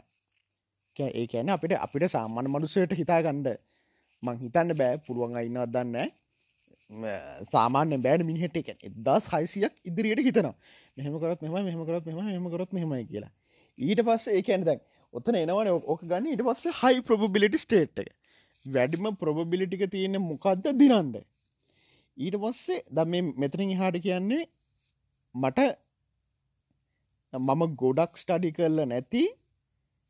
ඒ 1.00 1.26
කියන 1.28 1.50
අපිට 1.50 1.74
අපිට 1.78 2.06
සාමාන්‍ය 2.08 2.50
මනුසයට 2.50 2.94
හිතාගණ්ඩ 3.02 3.48
මං 4.24 4.36
හිතන්න 4.44 4.74
බෑ 4.80 4.98
පුළුවන් 5.06 5.38
අයින්නවත් 5.42 5.74
දන්න 5.76 5.98
සාමාන්‍ය 7.52 8.00
බෑඩ 8.06 8.26
මිනිහට 8.30 8.58
එක 8.62 8.70
එදස් 8.90 9.30
හයිසියක් 9.34 9.74
ඉදිරියට 9.90 10.26
හිතනවා. 10.28 10.56
මෙහමකරත් 10.98 11.42
මෙම 11.44 11.54
මෙහමකරත් 11.70 12.06
මෙම 12.08 12.20
මෙමකරත් 12.26 12.72
මෙහමයි 12.72 13.06
කියලා. 13.06 13.32
ඊට 13.78 14.02
පස්ස 14.08 14.28
ඒකැන 14.30 14.66
දැන් 14.68 14.82
ඔත්තන 15.14 15.40
එනවන 15.44 15.72
ඕක 15.74 16.02
ගන්න 16.10 16.28
ඊට 16.34 16.44
පස්ස 16.48 16.82
හයි 16.82 17.06
ප්‍රබිලිටි 17.08 17.64
ස්ටේට් 17.66 18.04
එක. 18.04 18.10
වැඩිම 18.66 19.08
ප්‍රබබිලිටික 19.16 19.84
තියෙන 19.92 20.20
මොකක්ද 20.24 20.68
දිනන්ද 20.82 21.16
ඊට 22.18 22.38
පස්සේ 22.38 22.84
ද 22.90 23.06
මේ 23.06 23.24
මෙතනින් 23.36 23.74
හාට 23.78 23.98
කියන්නේ 24.00 24.44
මට 25.36 25.60
මම 27.34 27.62
ගොඩක් 27.76 28.14
ස්ටඩි 28.16 28.50
කරල 28.52 28.80
නැති 28.86 29.24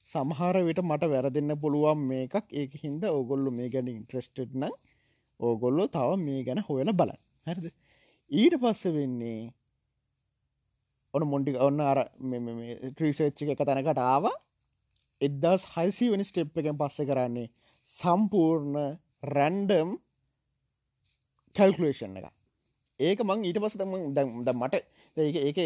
සමහර 0.05 0.55
විට 0.61 0.79
මට 0.81 1.03
වැරදින්න 1.05 1.55
පුළුවන් 1.57 1.99
මේකක්. 2.03 2.45
ඒක 2.51 2.71
හින්ද 2.75 3.03
ඕගොල්ලු 3.05 3.51
මේ 3.51 3.69
ගැන 3.69 3.87
ඉන්ට්‍රස්ටඩ් 3.87 4.51
නම් 4.53 4.73
ඕගොල්ලෝ 5.39 5.87
තව 5.87 6.17
මේ 6.19 6.43
ගැන 6.43 6.59
හොයන 6.59 6.91
බලන් 6.91 7.19
හැරිද? 7.47 7.67
ඊට 8.31 8.55
පස්ස 8.59 8.83
වෙන්නේ 8.91 9.53
ඔන 11.13 11.23
මොන්ටි 11.25 11.55
ඔන්න 11.57 11.79
අර 11.81 11.99
ට්‍රීසච්චි 12.89 13.51
එක 13.51 13.61
තැනකට 13.61 14.03
ආව. 14.03 14.27
එදස් 15.21 15.63
හයිසි 15.73 16.11
වනි 16.11 16.25
ස්ටෙප් 16.25 16.57
එකෙන් 16.57 16.77
පස්ස 16.77 17.07
කරන්නේ 17.09 17.51
සම්පූර්ණ 17.87 18.77
රැන්ඩම් 19.25 19.95
කැල්කලේෂන් 21.55 22.17
එක 22.19 22.27
ඒක 22.99 23.23
මං 23.23 23.45
ඊට 23.45 23.59
පස 23.59 23.77
ද 23.77 24.53
මට 24.53 24.83
ඒක 25.17 25.35
ඒක 25.37 25.57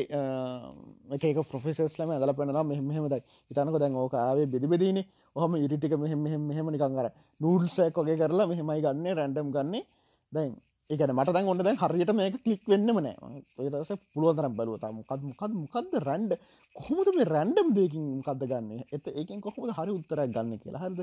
ඒක 1.23 1.37
ප්‍රොෆෙසස්ලම 1.45 2.09
ඇදල 2.11 2.33
පෙනලා 2.33 2.63
මෙහෙමද 2.63 3.13
ඉතනක 3.51 3.77
දැන් 3.79 3.95
ඕක 3.95 4.13
ආවේ 4.13 4.45
බෙදිබෙදීන 4.45 4.99
හම 5.35 5.53
ඉරිටික 5.57 5.93
මෙහෙම 5.95 6.19
මෙහෙම 6.19 6.41
මෙහෙම 6.43 6.67
නිකං 6.67 6.97
අර 6.97 7.07
නූල්සයක් 7.39 7.95
වගේ 7.95 8.17
කරලා 8.17 8.47
මෙහෙමයි 8.47 8.81
ගන්න 8.81 9.15
රැන්ඩම් 9.15 9.47
ගන්නේ. 9.49 9.83
දැන් 10.31 10.51
ඒකන 10.89 11.13
මට 11.13 11.33
දැන් 11.33 11.47
ඔන්න 11.47 11.59
දැන් 11.59 11.77
හරියට 11.77 12.11
මේක 12.13 12.35
කලික් 12.43 12.63
වෙන්නම 12.65 12.99
නෑ. 12.99 13.15
ඔයදස 13.57 13.91
පුළුවන්තරම් 14.13 14.53
බලුව. 14.53 14.75
තම 14.77 14.95
මොකද 14.97 15.21
මොකද 15.23 15.53
මොකක්ද 15.55 15.95
රැන්ඩ 16.03 16.33
කොහොමද 16.75 17.07
මේ 17.15 17.27
රැන්ඩම් 17.27 17.69
දෙකින් 17.73 18.03
මොකක්ද 18.17 18.43
ගන්න? 18.43 18.83
එත 18.91 19.07
ඒකෙන් 19.09 19.39
කොහොමද 19.41 19.71
හරි 19.71 19.91
උත්තරයක් 19.91 20.35
ගන්න 20.35 20.59
කියලා. 20.59 20.83
හරිද? 20.83 20.99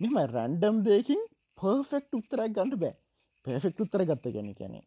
මෙම 0.00 0.16
රැන්ඩම් 0.28 0.84
දෙකින් 0.84 1.24
පර්ෆෙක්් 1.58 2.12
උත්තරයක් 2.12 2.52
ගන්නට 2.52 2.78
බෑ. 2.78 2.94
පෙෆෙක්් 3.46 3.80
උත්තර 3.80 4.04
ගත්ත 4.04 4.34
ගැන 4.34 4.52
කියැනෙ 4.52 4.84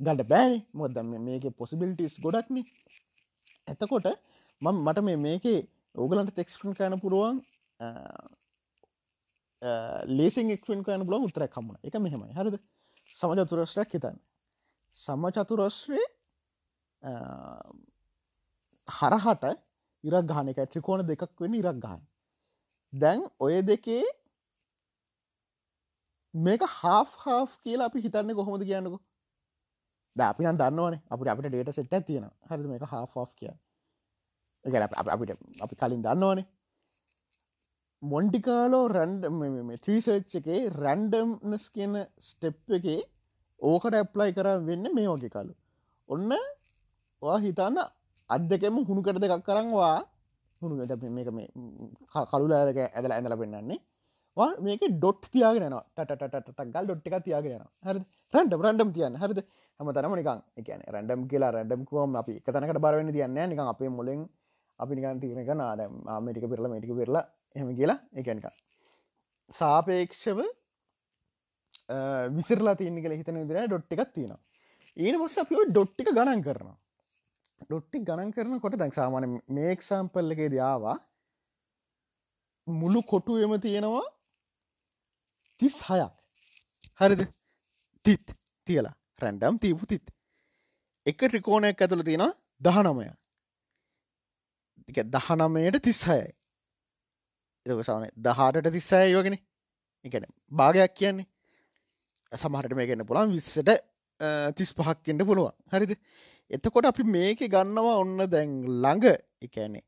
ගඩ 0.00 0.26
බෑනි. 0.32 0.58
මොද 0.72 0.96
මේක 1.26 1.44
පොසිබිලිටස් 1.60 2.16
ගොඩක්න 2.24 2.56
එතකොට 3.68 4.06
මම 4.62 4.76
මට 4.86 5.04
මේ 5.06 5.18
මේකේ 5.26 5.60
ඕගලන්ට 5.94 6.34
තෙක්ස්කන් 6.38 6.76
කෑන 6.78 7.00
පුරුවන් 7.04 7.40
ලේසින් 10.18 10.50
එක්ෙන් 10.56 10.84
කයන 10.86 11.06
බල 11.08 11.16
උත්තර 11.26 11.46
කම්ම 11.48 11.76
එක 11.86 11.94
මෙහෙමයි. 12.04 12.32
හරිද? 12.38 12.56
සමජතුරස්්‍රයක් 13.10 13.90
හිතන්න. 13.94 14.16
සම්මචතුරස්්‍රේ 14.96 16.06
හරහට 18.88 19.44
ඉරක් 20.04 20.24
ගානක 20.30 20.58
ට්‍රිකෝණ 20.58 21.06
දෙකක් 21.10 21.42
වෙන 21.42 21.54
ඉරක් 21.60 21.78
ගහන් 21.84 22.00
දැන් 22.92 23.20
ඔය 23.38 23.60
දෙකේ 23.62 24.04
මේක 26.34 26.62
හාෆ් 26.78 27.14
හාෆ් 27.24 27.50
කියලා 27.62 27.88
අපි 27.90 28.02
හිතන්න 28.06 28.34
කොහොමද 28.38 28.64
කියන්නකු? 28.64 28.98
ද 30.16 30.20
අපි 30.22 30.44
දන්නවන. 30.52 30.94
අපට 31.06 31.28
අපට 31.28 31.46
ඩේට 31.46 31.72
සෙට් 31.72 31.94
තියෙන 32.06 32.30
හරි 32.46 32.66
මේක 32.66 32.84
හාෆ් 32.84 33.14
කිය 33.34 33.52
අපිට 34.64 35.30
අපි 35.60 35.74
කලින් 35.76 36.02
දන්නවනේ. 36.02 36.46
මොන්ටිකාලෝ 38.02 38.84
රැන්ඩ 38.88 39.24
ට්‍රීසර්ච් 39.76 40.34
එකේ 40.38 40.60
රැන්ඩම්නස් 40.74 41.64
කියන 41.70 41.94
ස්ටෙප් 42.18 42.56
එකේ 42.70 43.00
ඕකට 43.60 43.94
ඇප්ලයි 43.94 44.32
කර 44.32 44.48
වෙන්න 44.68 44.86
මේ 44.94 45.08
වගේ 45.08 45.28
කලු 45.28 45.52
ඔන්න 46.08 46.32
වා 47.22 47.38
හිතන්න 47.38 47.78
අත් 48.30 48.42
දෙකෙම 48.48 48.78
හුණුකට 48.80 49.20
දෙකක් 49.20 49.44
කරන්වා 49.44 49.98
හුණුට 50.62 51.04
මේක 51.10 51.30
මේ 51.30 51.48
කළුලාරක 52.30 52.78
ඇදල 52.86 53.12
ඇඳල 53.12 53.36
පෙන්න්නන්නේ 53.36 53.80
මේක 54.36 54.82
ඩොට් 54.92 55.24
තියාගෙන 55.30 55.74
ටටටටක් 55.96 56.60
ගල් 56.74 56.84
ඩොට්ටික 56.84 57.16
තියාගෙන 57.26 57.64
හරි 57.84 58.00
රැන්ඩම් 58.34 58.62
රැන්ඩම් 58.66 58.92
තියන්න. 58.92 59.16
හරිද? 59.16 59.40
හම 59.80 59.90
තරම 59.96 60.14
නිකන් 60.18 60.40
එකන 60.60 60.82
රැන්ඩම් 60.94 61.26
කියලා 61.30 61.50
රැඩම් 61.56 61.82
කෝම 61.84 62.16
අපි 62.16 62.36
එකතනකට 62.40 62.80
බරවෙන්න 62.80 63.12
තියන්න 63.12 63.40
නික 63.50 63.60
අපේ 63.64 63.90
මුලින් 63.90 64.20
අපි 64.80 64.94
නිකන් 64.94 65.20
තිරනක 65.22 65.50
නාද 65.62 65.80
ආමටික 66.08 66.46
පිරලා 66.52 66.72
මටික 66.72 66.94
පිරලා 67.00 67.24
එම 67.56 67.74
කියලා. 67.76 67.98
එකනික 68.14 68.46
සාපේක්ෂව 69.50 70.38
විසිරලා 72.36 72.76
තියන්නේ 72.76 73.04
කළ 73.04 73.18
හිතන 73.20 73.40
විදිර 73.42 73.66
ඩොට්ටිකක් 73.66 74.14
තියෙනවා. 74.14 74.40
ඒන 74.96 75.18
මොස්ස 75.18 75.42
අපිෝ 75.42 75.64
ඩොට්ටික 75.72 76.08
ගණන් 76.18 76.42
කරනවා. 76.46 76.78
ඩොට්ටි 77.62 77.98
ගණන් 78.08 78.32
කරන 78.32 78.60
කොට 78.60 78.78
දැක් 78.80 78.94
සාමාන 78.94 79.26
මේක්සාම්පල්ලගේ 79.58 80.48
දයාවා 80.54 80.96
මුළු 82.66 83.00
කොටුවම 83.12 83.54
තියෙනවා 83.66 84.06
තිස් 85.60 85.76
හයක්. 85.88 86.12
හරිද? 87.00 87.22
තිත්. 88.04 88.26
තියලා. 88.66 88.94
රැන්ඩම් 89.22 89.58
තීපු 89.62 89.86
තිත්. 89.92 90.06
එක 91.06 91.18
ට්‍රිකෝණයක් 91.20 91.82
ඇතුළ 91.82 92.04
තියෙන 92.08 92.24
දහනමය. 92.60 93.08
දහනමයට 95.14 95.76
තිස්සයයි 95.86 96.24
එක 97.66 97.84
සාන 97.88 98.06
දහටට 98.26 98.72
තිස්සය 98.76 99.02
යෝගෙන 99.12 99.36
එකන 100.04 100.24
භාගයක් 100.60 100.96
කියන්නේ. 100.98 101.26
සමහට 102.32 102.74
මේ 102.78 102.88
ගන්න 102.88 103.08
පුළන් 103.10 103.36
විස්සට 103.36 103.70
තිස් 104.56 104.70
පහක්කෙන්ට 104.78 105.22
පුළුවන්. 105.28 105.54
හරිද? 105.72 105.92
එතකොට 106.50 106.90
අපි 106.90 107.04
මේක 107.16 107.40
ගන්නවා 107.54 107.96
ඔන්න 108.02 108.18
දැන් 108.34 108.50
ළඟ. 108.82 109.06
එකන්නේ 109.46 109.84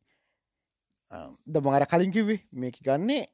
ද 1.53 1.55
මාර 1.67 1.85
කලින් 1.93 2.13
කිව්වේ 2.17 2.41
මේක 2.53 2.77
ගන්නේ 2.87 3.25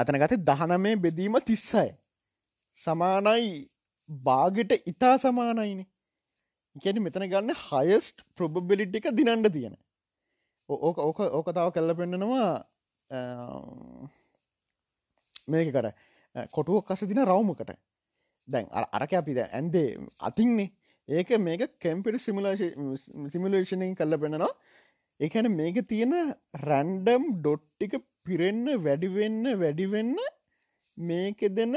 අතන 0.00 0.18
ගත 0.20 0.38
දහනමේ 0.48 0.96
බෙදීම 0.96 1.36
තිස්සයි. 1.40 1.90
සමානයි 2.76 3.68
බාගෙට 4.08 4.72
ඉතා 4.86 5.16
සමානයින. 5.18 5.80
එකැන 6.76 7.02
මෙතන 7.02 7.26
ගන්න 7.32 7.54
හයස්ට් 7.66 8.24
ප්‍රොබබිලිට් 8.36 8.96
එක 8.96 9.10
දිනන්ඩ 9.18 9.48
තියෙන. 9.52 9.76
ඕක 10.68 10.98
ඕක 10.98 11.20
ඕකතාව 11.38 11.72
කැල්ල 11.74 11.94
පෙන්න්නනවා 11.94 12.48
මේක 15.48 15.68
කර. 15.72 15.86
කොටුවක් 16.54 16.86
කස 16.88 17.06
දින 17.08 17.22
රවමකට. 17.24 17.72
දැන් 18.48 18.66
අරක 18.72 19.12
අපිද 19.12 19.38
ඇන්දේ 19.44 19.96
අතින්නේ. 20.20 20.72
ඒක 21.08 21.30
මේක 21.38 21.62
කැම්පිට 21.80 22.20
සිමිලේෂනින් 23.32 23.94
කල්ල 23.94 24.18
පෙන්නවා 24.18 24.52
ඒැන 25.20 25.48
මේක 25.56 25.76
තියෙන 25.88 26.14
රැන්ඩම් 26.68 27.24
ඩොට්ටික 27.40 27.94
පිරෙන්න 28.26 28.66
වැඩිවෙන්න 28.84 29.44
වැඩිවෙන්න 29.60 30.16
මේක 30.98 31.40
දෙන 31.50 31.76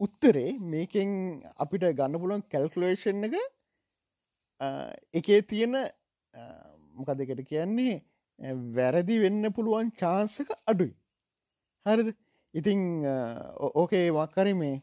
උත්තරේ 0.00 0.50
මේකෙන් 0.72 1.10
අපිට 1.56 1.84
ගන්න 1.92 2.20
පුලුවන් 2.22 2.48
කැල්කුලේෂන් 2.50 3.28
එක 3.28 3.36
එකේ 5.14 5.40
තියෙන 5.44 5.76
මොක 6.94 7.14
දෙකට 7.18 7.46
කියන්නේ 7.48 8.02
වැරදි 8.74 9.20
වෙන්න 9.20 9.52
පුළුවන් 9.52 9.90
චාන්සක 9.92 10.50
අඩුයි. 10.66 10.94
හරිද? 11.86 12.08
ඉතිං 12.54 12.80
ඕකේ 13.74 14.10
වක්කර 14.10 14.48
මේ 14.54 14.82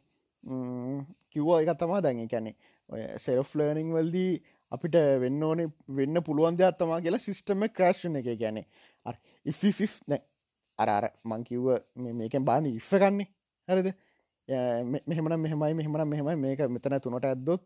කිව්වා 1.29 1.61
එක 1.61 1.77
තමා 1.79 2.01
දැන් 2.01 2.27
කැනෙ 2.27 2.55
ඔය 2.89 3.01
සෙල්ෆ් 3.17 3.55
ලර්නිං 3.55 3.93
වල්දී 3.95 4.33
අපිට 4.71 4.95
වෙන්න 5.23 5.43
ඕනේ 5.43 5.71
වෙන්න 5.89 6.23
පුළුවන් 6.23 6.57
දෙයක් 6.57 6.77
තමා 6.77 7.01
කියලා 7.01 7.25
සිිස්ටම 7.25 7.67
ක්‍රශ්න 7.77 8.15
එක 8.19 8.31
ගැනෙ 8.39 8.65
නෑ. 9.05 10.21
අර 10.79 10.89
අර 10.89 11.05
මංකිව්ව 11.25 11.67
මේකෙන් 12.13 12.45
බාන 12.45 12.65
ඉෆ්ගන්නේ 12.67 13.27
හරිද? 13.67 13.93
මෙහමන 15.07 15.37
මෙහමයි 15.39 15.73
මෙහමන 15.73 16.07
මෙහම 16.07 16.29
මේක 16.39 16.59
මෙතන 16.69 16.99
තුනට 16.99 17.25
ඇදොත් 17.25 17.63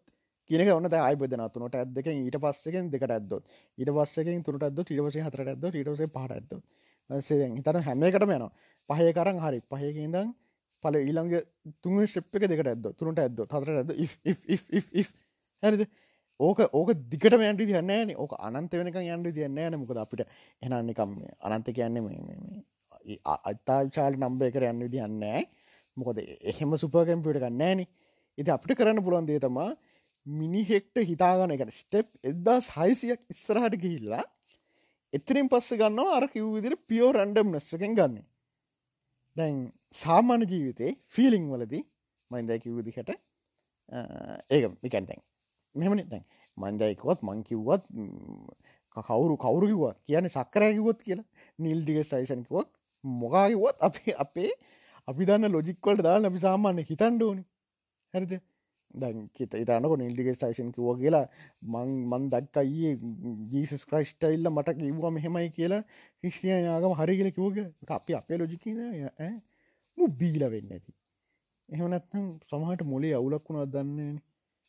කියනක 0.50 0.71
ඔන්න 0.78 0.88
අයිබදන 1.02 1.43
තුනට 1.54 1.76
ඇදක 1.76 2.08
ඊට 2.08 2.38
පස්සකෙන් 2.38 2.89
දෙකට 2.91 3.12
ඇදොත් 3.12 3.43
ඊට 3.78 3.91
පස්සකින් 3.98 4.43
තුනට 4.43 4.63
ඇද 4.63 4.82
ඊටවස 4.86 5.19
හතර 5.28 5.41
ඇද 5.45 5.63
ඊටස 5.71 6.04
පහට 6.08 6.32
ඇද 6.32 7.21
සේ 7.21 7.48
හිතන 7.50 7.82
හැමකටම 7.88 8.32
යනවා. 8.32 8.52
පහය 8.89 9.13
කරන් 9.13 9.39
හරි. 9.39 9.60
පහයකින්දන් 9.71 10.34
පල 10.84 10.95
ඊළඟ 11.02 11.34
තුන් 11.82 12.06
ශ්‍රප් 12.06 12.38
එක 12.38 12.48
දෙකට 12.52 12.71
ඇද 12.74 12.89
තුනට 13.00 13.19
ඇද 13.19 13.45
හතර 13.45 13.69
ඇද 13.76 13.91
හැරිද? 15.63 15.88
ඕක 16.39 16.60
ඕක 16.69 16.93
දිකට 17.10 17.34
යන්ට 17.34 17.62
තියන්නේන 17.62 18.15
ඕක 18.17 18.36
අනන්ත 18.39 18.71
වෙනක 18.74 18.95
යන්ට 18.95 19.34
තියන්න 19.34 19.60
න. 19.65 19.78
මොකද 19.78 19.98
අපිට 19.98 20.28
එනන්නිකම් 20.62 21.12
අනන්ත 21.41 21.69
කියන්නේ 21.71 22.02
අත්තාචාල 23.24 24.17
නම්බය 24.17 24.52
කර 24.52 24.67
යන්න 24.71 24.88
දියන්නෑ 24.88 25.43
මොකද 25.98 26.19
එහෙම 26.21 26.78
සුපකැම්පිට 26.78 27.39
ගන්නෑන 27.39 27.86
ඉති 28.38 28.50
අපිට 28.52 28.78
කරන්න 28.78 29.04
පුළන් 29.04 29.28
දේ 29.28 29.39
තමා 29.39 29.69
මිනිහෙක්ට 30.26 31.00
හිතාගන 31.10 31.54
එකට 31.56 31.74
ස්ටෙප් 31.74 32.08
එදදා 32.24 32.58
සයිසියක් 32.62 33.21
ඉස්සරහට 33.30 33.78
ගිහිල්ලා 33.78 34.24
එතරින් 35.13 35.48
පස්ස 35.48 35.78
ගන්නවා 35.80 36.17
අර 36.17 36.28
කිව් 36.28 36.50
විදිර 36.56 36.76
පියෝ 36.88 37.12
රන්ඩම් 37.13 37.54
නස්සකෙන් 37.54 37.95
ගන්න. 37.95 38.17
දැන් 39.38 39.56
සාමාන්‍ය 39.93 40.50
ජීවිතේ 40.52 40.91
ෆිලිං 41.08 41.48
වලදී 41.52 41.84
මයින්දැ 42.32 42.60
කිව්දිහට 42.60 43.15
ඒක 44.50 44.63
මිකැන්තැන් 44.84 45.21
මෙමන 45.75 46.01
දැන් 46.09 46.25
මන්දයකුවත් 46.57 47.19
මංකිව්වත් 47.21 47.83
කවුරු 48.97 49.35
කවුරුකිවත් 49.38 49.97
කියන 50.03 50.29
සක්කරයකිවොත් 50.29 50.99
කියලා. 51.01 51.27
නිල්ඩිග 51.59 51.97
සයිසනකිවත් 52.03 52.69
මොකාකිවත් 53.03 53.77
අපේ 53.79 54.15
අපේ 54.17 54.51
අපි 55.07 55.25
දන්න 55.25 55.51
ලොජික්වලට 55.51 56.03
දාන්න 56.03 56.25
අපි 56.25 56.39
සාමාන්‍ය 56.39 56.81
හිතන්ඩෝනි 56.81 57.43
හැරිද? 58.13 58.33
දැන් 58.93 59.17
කිත 59.29 59.53
ඉතනක 59.53 59.95
නිල්ඩිග 59.95 60.29
සයිසන් 60.33 60.69
කිව 60.71 60.88
කියලා 61.01 61.25
මං 61.63 61.89
මන් 62.09 62.27
දක්ක 62.29 62.55
ඒ 62.57 62.93
ජීසස් 63.53 63.83
ක්‍රයිස්ටයිල්ල 63.85 64.49
මට 64.49 64.77
කිව්වා 64.79 65.11
මෙහෙමයි 65.11 65.49
කියලා 65.49 65.81
හිස්තිය 66.23 66.53
යාගම 66.59 66.93
හරි 66.93 67.17
කියල 67.19 67.31
කිවෝග 67.31 67.57
අපි 67.91 68.11
අපේ 68.13 68.38
ලොජිකින 68.38 68.79
මු 69.97 70.07
බීල 70.19 70.43
වෙන්න 70.49 70.71
ඇති? 70.71 70.91
එහෙමනත්නම් 71.69 72.25
සමහට 72.49 72.81
මොලේ 72.85 73.13
අවුලක් 73.13 73.45
වුණා 73.47 73.67
දන්නේනේ 73.67 74.23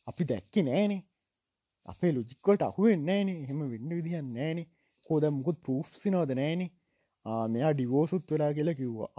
අපි 0.07 0.23
දැක්කෙ 0.23 0.63
නෑනේ 0.63 1.01
අපේ 1.85 2.11
ලොජික්කොට 2.11 2.61
අහුවෙන් 2.61 3.05
නෑනේ 3.05 3.37
හෙම 3.49 3.59
වෙන්න 3.73 3.91
විදිහන් 3.91 4.29
නෑනේ 4.33 4.67
කෝද 5.09 5.23
මුකුත් 5.31 5.57
පෘෆ් 5.61 5.89
සිනවද 6.01 6.31
නෑනේ 6.33 6.69
මෙයා 7.47 7.73
ඩිවෝසුත් 7.73 8.31
වෙලා 8.31 8.51
කියලා 8.53 8.73
කිව්වා. 8.73 9.09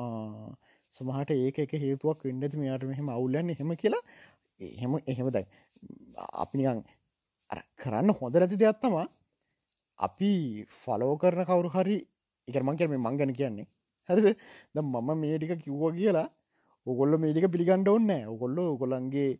සමහට 0.94 1.30
ඒක 1.36 1.58
එක 1.58 1.72
හේතුවක් 1.78 2.24
වෙන්නති 2.24 2.56
මෙයාට 2.56 2.84
මෙහෙම 2.90 3.08
අවුල්ලන්න 3.08 3.50
එහෙම 3.50 3.72
කියලා. 3.76 4.02
එහෙම 4.60 4.92
එහෙම 5.06 5.28
දැයි 5.30 5.48
අපිනිකං 6.36 6.80
කරන්න 7.80 8.14
හොඳ 8.20 8.36
නැති 8.36 8.60
දෙයක් 8.62 8.80
තමා 8.82 9.06
අපි 9.98 10.30
ෆලෝ 10.80 11.12
කරන 11.16 11.44
කවුරු 11.44 11.68
හරි 11.74 11.98
එකමං 12.48 12.78
කියර 12.78 12.88
මේ 12.88 13.04
මංගන 13.04 13.32
කියන්නේ. 13.34 13.68
හරිද? 14.08 14.26
ද 14.74 14.76
මම 14.82 15.08
මේ 15.20 15.38
ටික 15.38 15.62
කිව්ව 15.64 15.84
කියලා 15.98 16.28
ඔගොල්ල 16.86 17.12
මේටික 17.18 17.46
පිළිගණ්ඩ 17.52 17.88
ඔන්න 17.88 18.10
ඔගොල්ල 18.34 18.58
ඔගොලන්ගේ 18.66 19.30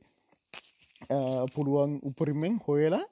පුළුවන් 1.54 1.98
උපරිමෙන් 2.02 2.58
හොයලා 2.66 3.04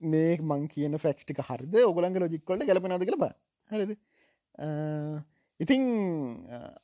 මේ 0.00 0.36
මං 0.38 0.68
කියන 0.68 0.98
ෆැක්ස්ටික 0.98 1.40
හරිද? 1.40 1.74
ඔගලන්ගේ 1.82 2.20
ලොජික්කොල්ට 2.20 2.66
ගැලපෙනද 2.66 3.04
කළ 3.04 3.20
බ 3.20 3.30
හරිද? 3.70 3.92
ඉතිං 5.60 5.82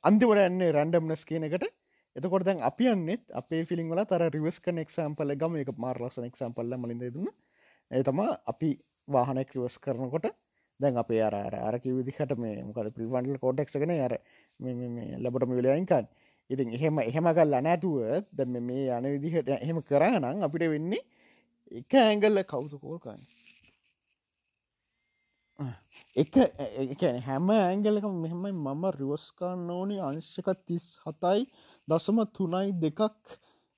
අන්තිවර 0.04 0.38
යන්නේ 0.46 0.72
රැන්ඩම්නස් 0.72 1.24
කියන 1.24 1.44
එකට. 1.44 1.66
එතකොට 2.16 2.44
දැන් 2.44 2.62
අපි 2.62 2.88
යන්නෙත් 2.92 3.32
අපේ 3.34 3.64
ෆිලිං 3.64 3.90
වල 3.90 4.04
තර 4.04 4.30
රිවස් 4.32 4.58
කන 4.60 4.78
එක්සම්පල 4.80 5.34
ගම 5.36 5.56
එක 5.62 5.72
මාර්ලසන 5.76 6.28
එක්සම්පල්ල 6.28 6.76
මලින්ද 6.78 7.04
දුන්න 7.12 7.28
ඒ 7.90 8.02
තම 8.02 8.20
අපි 8.52 8.70
වාහනක් 9.08 9.50
රිවස් 9.56 9.76
කරනකොට 9.78 10.28
දැන් 10.80 10.96
අපේ 10.96 11.20
අර 11.22 11.34
අරක 11.34 11.84
විදිහට 11.98 12.32
මේ 12.38 12.62
මොකද 12.64 12.88
ප්‍රිවන්ඩල් 12.96 13.40
කෝඩෙක්ගෙන 13.42 13.92
අර 13.98 14.14
ලබටම 14.60 15.52
විලයයින්කන් 15.58 16.08
ඉතින් 16.50 16.68
එහෙම 16.70 16.98
එහෙම 17.00 17.28
කල්ලා 17.30 17.62
නැතුව 17.62 17.98
ද 18.32 18.46
මේ 18.46 18.86
යන 18.90 19.10
විදිහට 19.14 19.50
එහෙම 19.56 19.78
කරනම් 19.84 20.42
අපිට 20.42 20.68
වෙන්නේ 20.68 21.02
එක 21.72 21.92
ඇංගල්ල 22.00 22.42
කවුසකෝල්කාන්න 22.44 23.22
එක 26.16 27.02
හැම 27.22 27.48
ඇංගලක 27.52 28.06
මෙහෙමයි 28.14 28.52
මම 28.54 28.84
රිවස්කාන්න 28.94 29.70
ඕනි 29.70 29.96
අංශක 30.02 30.48
තිස් 30.66 30.86
හතයි 31.02 31.40
දසම 31.88 32.18
තුනයි 32.32 32.70
දෙකක් 32.78 33.00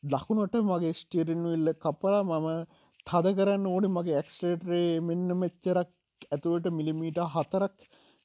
දකුණට 0.03 0.55
මගේ 0.65 0.93
ස්ටේරෙන්ු 0.95 1.49
ඉල්ල 1.53 1.71
කපලා 1.77 2.23
මම 2.25 2.49
තද 3.07 3.27
කරන්න 3.35 3.67
ඕනි. 3.67 3.89
මගේ 3.89 4.17
ඇක්ස්ටේටරේ 4.17 5.01
මෙන්න 5.01 5.29
මෙච්චරක් 5.37 5.91
ඇතුවට 6.27 6.67
මිලිමීට 6.71 7.19
හතරක් 7.27 7.77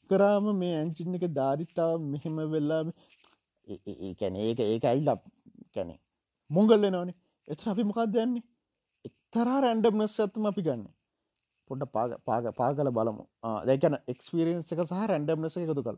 කරාම 0.09 0.45
මේ 0.55 0.75
ඇංචින්න 0.75 1.17
එක 1.17 1.25
ධාරිතාව 1.31 1.97
මෙහෙම 2.07 2.37
වෙල්ලා 2.51 2.81
ඒැන 3.67 4.35
ඒක 4.45 4.59
ඒක 4.59 4.85
ඇයිල්ල 4.85 5.13
කැනෙ 5.75 5.95
මොගල්ල 6.49 6.89
නවනේ 6.89 7.15
එත 7.47 7.67
අපි 7.67 7.83
මොකක් 7.83 8.01
දෙන්නේ 8.15 8.43
එක්තරා 9.05 9.61
රැන්ඩම්නස් 9.63 10.15
ඇත්තම 10.23 10.45
අපි 10.51 10.61
ගන්න. 10.67 10.83
පොඩ 11.69 11.83
පාග 11.95 12.45
පාගල 12.59 12.89
බලමු. 12.97 13.23
දැකන 13.69 13.95
එක්ස්පිරෙන්න්ස 14.13 14.71
එක 14.73 14.81
සහ 14.85 15.03
රැන්ඩම්නස 15.11 15.57
එකතු 15.61 15.83
කල් 15.87 15.97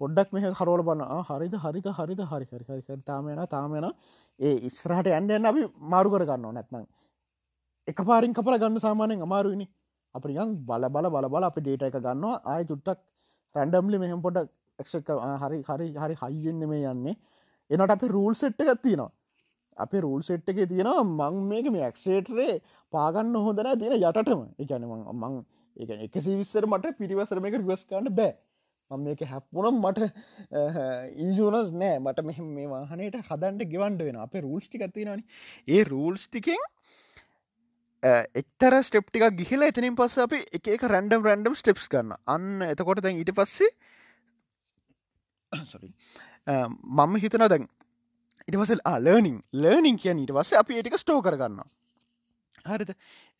පොඩ්ඩක් 0.00 0.32
මෙහ 0.34 0.44
හරෝල 0.60 0.82
බන්න 0.88 1.02
හරිද 1.28 1.54
හරිත 1.64 1.88
හරිත 1.98 2.22
හරි 2.30 2.46
හරි 2.50 2.80
හරි 2.86 3.02
තාමෙන 3.10 3.42
තාමෙන 3.54 3.86
ඒ 4.40 4.54
ඉස්රහට 4.68 5.12
ඇන්ඩන්න 5.16 5.50
අපි 5.52 5.62
මාරු 5.92 6.14
කරගන්න 6.14 6.48
නැත්නම්. 6.56 6.86
එක 7.88 7.98
පාරින් 8.10 8.34
කපල 8.38 8.58
ගන්න 8.62 8.84
සාමානයෙන් 8.86 9.26
අමාරුවනි 9.28 9.66
අපි 10.14 10.36
යන් 10.44 10.50
බල 10.70 10.84
බල 10.96 11.08
බල 11.14 11.28
බල 11.34 11.48
අපි 11.50 11.60
ඩේට 11.60 11.88
එක 11.88 11.96
ගන්නවා. 12.06 12.42
ආය 12.52 12.64
චුට්ටක් 12.70 13.00
රැන්ඩම්ලි 13.54 14.02
මෙහම 14.04 14.20
පොඩක් 14.26 14.48
එක් 14.82 14.92
හරි 15.42 15.62
හරි 15.64 15.88
හරි 15.96 16.20
හයිෙන්න්න 16.22 16.68
මේ 16.68 16.86
යන්නේ. 16.92 17.16
එනට 17.70 17.96
අපි 17.96 18.08
රූල් 18.08 18.34
සෙට්ට 18.34 18.64
එකත්තිනවා 18.66 19.10
අපේ 19.76 20.00
රූල් 20.00 20.22
සෙට් 20.22 20.48
එක 20.48 20.62
තියෙනවා 20.68 21.02
මං 21.02 21.42
මේක 21.48 21.66
මේ 21.72 21.84
ඇක්ෂේටරේ 21.88 22.60
පාගන්න 22.92 23.34
හොඳන 23.36 23.68
තියෙන 23.80 23.98
යටටම. 23.98 24.42
එකන 24.58 24.86
මං 24.86 25.44
එක 25.76 25.90
එකසි 26.08 26.36
විස්සර 26.36 26.66
මට 26.66 26.96
පිරිවසර 26.98 27.40
මේක 27.40 27.54
රිවස්කාන්න 27.54 28.10
බෑ. 28.12 28.34
මම 28.90 29.04
මේක 29.04 29.22
හැප්පුනම් 29.26 29.80
මට 29.80 30.00
ඉන්ජනස් 31.18 31.72
නෑ. 31.74 31.98
මට 31.98 32.24
මෙ 32.24 32.34
මේ 32.48 32.68
වාහනයට 32.68 33.16
හදන්ට 33.20 33.70
ගෙවන්ඩ 33.72 34.04
වෙන 34.08 34.20
අපේ 34.26 34.44
රූල්ස් 34.46 34.68
ටික 34.68 34.84
තිනනි 34.90 35.24
ඒ 35.68 35.84
රූල්ස් 35.84 36.28
ටිකෙන් 36.28 36.60
එක්තර 38.34 38.74
ස්ටප්ටික 38.82 39.24
ගිහිල 39.40 39.62
එතනින් 39.62 39.96
පස්ස 39.96 40.18
අපි 40.26 40.42
එක 40.52 40.68
එක 40.76 40.84
රැන්ඩම් 40.90 41.24
රැන්ඩම් 41.24 41.54
ස්ටෙප්ස් 41.54 41.88
ගන්න 41.88 42.14
අන්න 42.26 42.68
එතකොට 42.68 43.00
දැන් 43.00 43.20
ඊට 43.22 43.32
පස්සේ 43.32 43.70
Uh, 46.42 46.66
මම 46.82 47.12
හිතන 47.22 47.42
දැන් 47.46 47.64
ඉටවසල් 48.48 48.80
ලර්නිින් 48.98 49.36
ලර්නිින් 49.54 49.96
කිය 49.96 50.10
ඊට 50.12 50.32
වස්ස 50.34 50.56
ah, 50.56 50.62
අපි 50.62 50.78
ඒටික 50.78 50.96
ස්ටෝ 50.98 51.20
කරගන්න 51.22 51.60
හරිත 52.66 52.90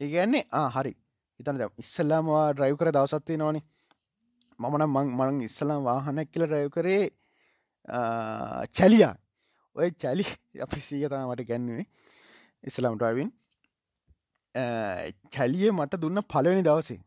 ඒගන්නේ 0.01 0.44
ah, 0.53 0.68
හරි. 0.70 0.92
ඉතන 1.40 1.59
ඉස්සල්ලාමවා 1.83 2.53
ඩ්‍රයිව් 2.53 2.77
කර 2.79 2.92
දවසත්වේ 2.94 3.38
නොනි 3.42 3.62
මමන 4.59 4.87
මං 4.87 5.11
මං 5.18 5.40
ඉස්සලාම් 5.48 5.83
වාහනැක් 5.83 6.31
කියල 6.31 6.46
රැව් 6.46 6.70
කරේ 6.70 7.11
ah, 7.88 8.62
චැලියා. 8.70 9.14
ඔය 9.77 9.90
චැලි 9.92 10.27
අපි 10.64 10.81
සීගතා 10.81 11.27
මට 11.27 11.48
ගැන්නුවේ 11.51 11.87
ඉස්ලාම් 12.64 13.01
ට්‍රයිවින් 13.01 13.35
චැලිය 15.35 15.70
මට 15.72 15.98
දුන්න 15.98 16.22
පලවෙනි 16.33 16.62
දවසේ. 16.62 17.01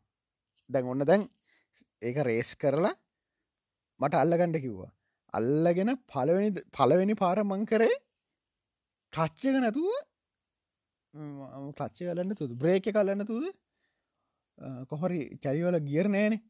දැන් 0.70 0.92
ඔන්න 0.92 1.08
දැන් 1.08 1.24
ඒක 2.02 2.24
රේස් 2.28 2.56
කරලා 2.56 2.96
මට 4.00 4.16
අල්ලගණ්ඩ 4.16 4.58
කිව්වා. 4.60 4.92
අල්ලගෙන 5.34 5.92
පලවෙනි 6.08 6.50
පලවෙනි 6.72 7.16
පාර 7.16 7.38
මං 7.44 7.64
කරේ 7.66 7.96
ටච්චක 9.14 9.56
නැතුව 9.58 9.92
ටච්ච 11.74 12.00
කලන්න 12.08 12.36
තුද 12.36 12.52
බ්‍රේක 12.56 12.90
කලන්න 12.90 13.26
තුද 13.26 13.46
කොහොරි 14.90 15.22
කැරිවල 15.40 15.80
ගියර් 15.82 16.10
නෑනේ 16.10 16.42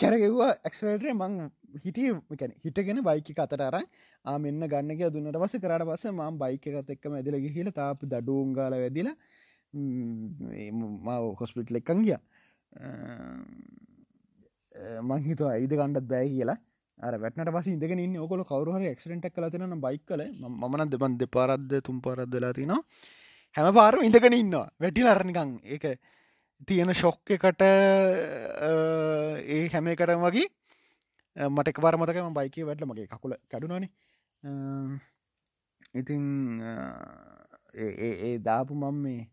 කැරගෙව්වා 0.00 0.50
ඇක්සලටේ 0.62 1.14
මං 1.14 1.34
හිටිය 1.78 2.10
හිටගෙන 2.64 3.00
බයිකි 3.02 3.34
අතට 3.38 3.60
අරන් 3.60 3.86
ආමෙන්න්න 4.24 4.68
ගන්නක 4.68 5.10
දුන්නට 5.14 5.38
පස 5.42 5.56
කරට 5.58 5.86
පස 5.90 6.06
මම් 6.10 6.38
බයික 6.38 6.66
එකත් 6.72 6.90
එක්කම 6.90 7.16
ඇදිල 7.18 7.38
ගිහිල 7.44 7.70
තාප 7.72 8.02
දඩුන්ගාල 8.04 8.76
වැදිල 8.76 9.10
මව 9.72 11.08
හොස්පිට් 11.40 11.74
එක්කන් 11.80 12.04
ගිය. 12.06 12.18
මංහිතුව 15.02 15.48
ඇයිද 15.48 15.72
ගණ්ඩත් 15.72 16.08
බෑ 16.12 16.28
කියලා. 16.28 16.58
අර 16.98 17.18
වැටනට 17.18 17.52
පස 17.54 17.68
ඉදගෙන 17.68 17.98
ඉන්න 17.98 18.16
ඔකොල 18.18 18.44
කවරුහර 18.44 18.82
ක්ෂරෙන්ටක් 18.90 19.34
කල 19.34 19.50
තින 19.50 19.80
බයික් 19.80 20.04
කල 20.06 20.22
මන 20.64 20.90
දෙබන් 20.90 21.18
දෙපාරද්ද 21.18 21.80
තුම් 21.82 22.00
පරද්දලා 22.00 22.52
තිනවා 22.58 22.82
හැම 23.56 23.74
පාරම 23.74 24.02
ඉඳගෙන 24.02 24.34
ඉන්නවා. 24.34 24.70
වැටි 24.80 25.04
අරනිකං 25.04 25.60
ඒක 25.66 25.98
තියෙන 26.68 26.94
ශොක්ක 26.94 27.30
එකට 27.36 27.62
ඒ 27.62 29.68
හැම 29.72 29.96
කරම් 29.96 30.22
වගේ 30.26 30.48
මට 31.36 31.68
එකවාර 31.68 31.96
මතකම 31.98 32.32
බයික 32.32 32.56
වැටල 32.68 32.86
මගේ 32.86 33.08
කකුල 33.08 33.34
කඩුනනේ 33.50 33.90
ඉතිං 35.94 36.62
ඒ 37.74 38.38
දාපු 38.40 38.74
මම් 38.74 39.02
මේ 39.02 39.28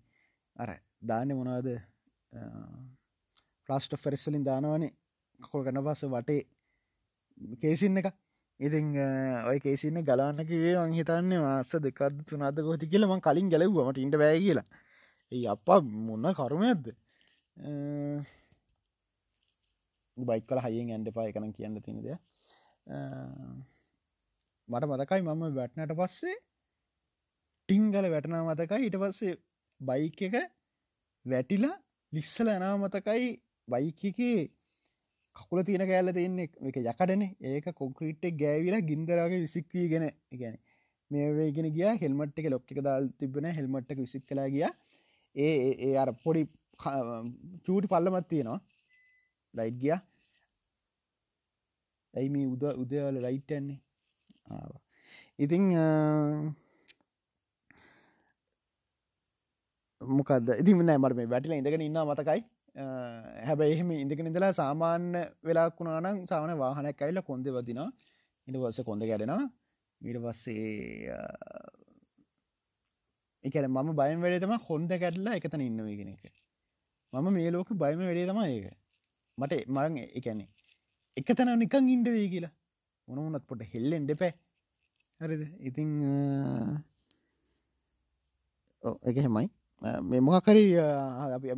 අර 0.56 0.80
දාන්න 1.04 1.34
මොනාද 1.34 1.67
ෆලාස්ට 3.65 3.95
ෆෙරස්සලින් 3.97 4.43
දානවනේ. 4.43 4.91
කකුල් 5.43 5.63
කන 5.65 5.82
පස්ස 5.86 6.12
වටේ 6.13 6.41
කේසින්න 7.62 8.01
එක 8.01 8.08
ඉතිං 8.60 8.88
ඔය 9.49 9.58
කේසින්න 9.60 10.04
ගලාන්නකිවේ 10.08 10.75
මං 10.77 10.93
හිතන්න 10.97 11.32
මාස 11.45 11.71
දෙකත් 11.86 12.27
සුනාද 12.30 12.58
ගොති 12.67 12.91
කියලම 12.91 13.13
කලින් 13.27 13.49
ගැලව්වමට 13.54 13.97
ඉට 13.97 14.17
බෑ 14.21 14.38
කියලා. 14.43 14.67
ඒ 15.32 15.45
අපා 15.54 15.80
මොන්න 16.08 16.27
කරුම 16.38 16.63
ඇද්ද 16.67 16.86
බයික් 20.17 20.45
කල 20.49 20.60
හයිෙන් 20.65 20.93
ඇන්ඩ 20.93 21.10
පාය 21.17 21.34
කන 21.34 21.54
කියන්න 21.58 21.82
තිනද 21.86 22.08
මට 24.69 24.86
මතකයි 24.91 25.21
මම 25.25 25.43
වැටනට 25.58 25.93
පස්සේ 25.99 26.38
ටිංගල 27.69 28.06
වැටනා 28.13 28.43
මතකයි. 28.47 28.82
ඉට 28.88 28.97
පස්සේ 29.01 29.36
බයික 29.82 30.21
එක 30.27 30.36
වැටිලා 31.25 31.75
ලිස්සල 32.13 32.47
ඇනා 32.54 32.75
මතකයි 32.77 33.27
බයික 33.67 33.99
එකේ 34.10 34.39
කකුල 35.36 35.63
තියෙන 35.67 35.86
කෑල්ල 35.89 36.12
තියන්නේ 36.17 36.48
එක 36.70 36.78
යකටන 36.82 37.24
ඒක 37.52 37.67
කොක්‍රීට්ට 37.82 38.38
ගෑවිලා 38.41 38.88
ගින්දරගේ 38.89 39.44
විසික්වී 39.46 39.88
ගෙන 39.94 40.06
ගැන 40.41 40.56
මේවේගෙන 41.12 41.67
ගිය. 41.78 41.88
හෙල්මට් 42.04 42.39
එක 42.39 42.50
ලොක්ක 42.54 42.70
දාල් 42.88 43.10
තිබෙන 43.20 43.48
හෙල්මට්ක 43.58 44.00
විසික් 44.06 44.26
කලා 44.30 44.50
ගිය. 44.56 44.67
ඒ 45.36 45.54
ඒ 45.88 45.94
අර 46.04 46.10
පොඩි 46.24 46.48
චූටි 47.65 47.91
පල්ලමත් 47.94 48.28
තියෙනවා. 48.32 48.60
ලයිට් 49.54 49.78
ගිය. 49.84 49.96
ඇයි 52.13 52.30
මේ 52.36 52.48
උද 52.54 52.63
උදවල 52.84 53.17
ලයිට්ටන්නේ 53.26 53.80
ඉතිං 55.39 55.63
මොකද 60.02 60.50
ඉති 60.62 60.74
නෑ 60.74 61.00
මට 61.00 61.15
මේ 61.20 61.32
වැටිල 61.34 61.56
ඉඳගෙන 61.56 61.88
ඉන්න 61.88 62.02
මතකයි. 62.10 62.41
හැබැයි 62.76 63.74
එහෙම 63.76 63.92
ඉඳගෙන 63.94 64.30
ඉඳලා 64.30 64.52
සාමාන්‍ය 64.54 65.22
වෙලාක් 65.44 65.80
වුණානම් 65.80 66.26
සාමන 66.32 66.54
වාහනයක් 66.64 67.02
ඇල්ල 67.02 67.22
කොන්ද 67.30 67.48
වදිනා 67.58 67.90
ඉට 68.48 68.58
වස්ස 68.64 68.88
කොඳ 68.90 69.04
ගැඩෙනවා 69.10 69.44
ඊට 70.02 70.20
පස්සේ 70.24 70.70
එකන 73.44 73.68
මම 73.68 73.90
බයම් 74.00 74.24
වැඩේතම 74.24 74.54
හොන්ද 74.68 74.92
කැඩලා 75.02 75.36
එකතන 75.40 75.62
ඉන්නවගෙන 75.68 76.14
එක. 76.14 76.24
මම 77.14 77.28
මේ 77.36 77.52
ලෝක 77.52 77.70
බයම 77.82 78.00
වැඩේ 78.08 78.28
තම 78.30 78.42
ඒක. 78.46 78.68
මට 79.38 79.54
මරං 79.76 79.98
එකැනෙ 80.20 80.46
එක 81.18 81.30
තැන 81.38 81.54
නිකං 81.60 81.92
ඉන්ඩවේ 81.96 82.28
කියලා. 82.34 82.54
මොනමුණත් 83.08 83.46
පොට 83.50 83.62
හෙල්ලෙන් 83.74 84.08
දෙපෑ 84.10 84.34
හරිද? 85.20 85.44
ඉතිං 85.68 85.90
එක 89.10 89.18
හෙමයි 89.26 89.48
මේ 89.82 90.22
මොකකරි 90.22 90.63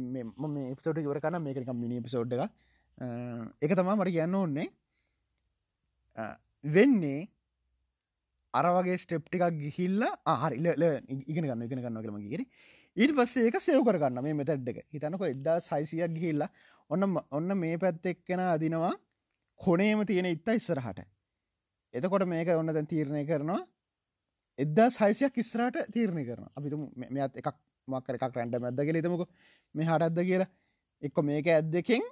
මේ 0.06 0.76
පිසෝට 0.76 1.00
ඉවර 1.00 1.20
කන 1.20 1.40
මේකක 1.42 1.74
මිනි 1.76 2.02
පිසෝඩ් 2.02 2.34
එක 2.34 2.44
එක 3.62 3.76
තමා 3.76 3.96
මට 3.96 4.16
කියන්න 4.16 4.36
ඕන්නේ 4.36 4.68
වෙන්නේ 6.68 7.22
අරවගේ 8.54 8.98
ස්ටෙප් 8.98 9.26
ටිකක් 9.26 9.58
ගිහිල්ල 9.58 10.06
ආහරිල 10.26 10.68
ඉගෙන 11.28 11.44
ගන්න 11.44 11.66
ඉගෙන 11.68 11.82
ගන්න 11.82 12.00
කළම 12.00 12.22
කියෙන 12.24 12.46
ඊට 12.98 13.14
පස්සේ 13.14 13.48
ඒක 13.48 13.60
සෙව් 13.60 13.82
කරගන්න 13.82 14.22
මේ 14.22 14.34
මෙතැඩ්ඩක 14.34 14.80
හිතනක 14.90 15.26
එදදා 15.26 15.58
සයිසියක් 15.62 16.16
ගිහිල්ලා 16.16 16.50
ඔන්න 16.90 17.18
ඔන්න 17.32 17.58
මේ 17.58 17.78
පැත්ත 17.78 18.06
එක්කෙන 18.06 18.40
අදිනවා 18.46 18.94
කොනේම 19.60 20.06
තියෙන 20.06 20.26
ඉත්තා 20.28 20.56
ඉස්සරහට. 20.56 21.00
එතකොට 21.94 22.26
මේක 22.26 22.48
ඔන්න 22.50 22.68
දැන් 22.70 22.88
තීරණය 22.88 23.26
කරනවා. 23.26 23.62
එදදා 24.60 24.90
සයිසියක් 24.92 25.38
ඉස්රට 25.38 25.78
තීරණය 25.92 26.24
කරන 26.26 26.48
අපිතු 26.56 26.78
මෙත් 26.96 27.36
එකක් 27.36 27.56
මක්කර 27.88 28.16
එකක් 28.18 28.36
රැන්ඩ 28.38 28.60
මැද්ද 28.66 28.84
කියල 28.88 29.00
තමක 29.02 29.24
මේ 29.76 29.88
හටත්ද 29.88 30.20
කියලා. 30.30 30.50
එක්ක 31.02 31.18
මේක 31.30 31.48
ඇද්දකින් 31.48 32.04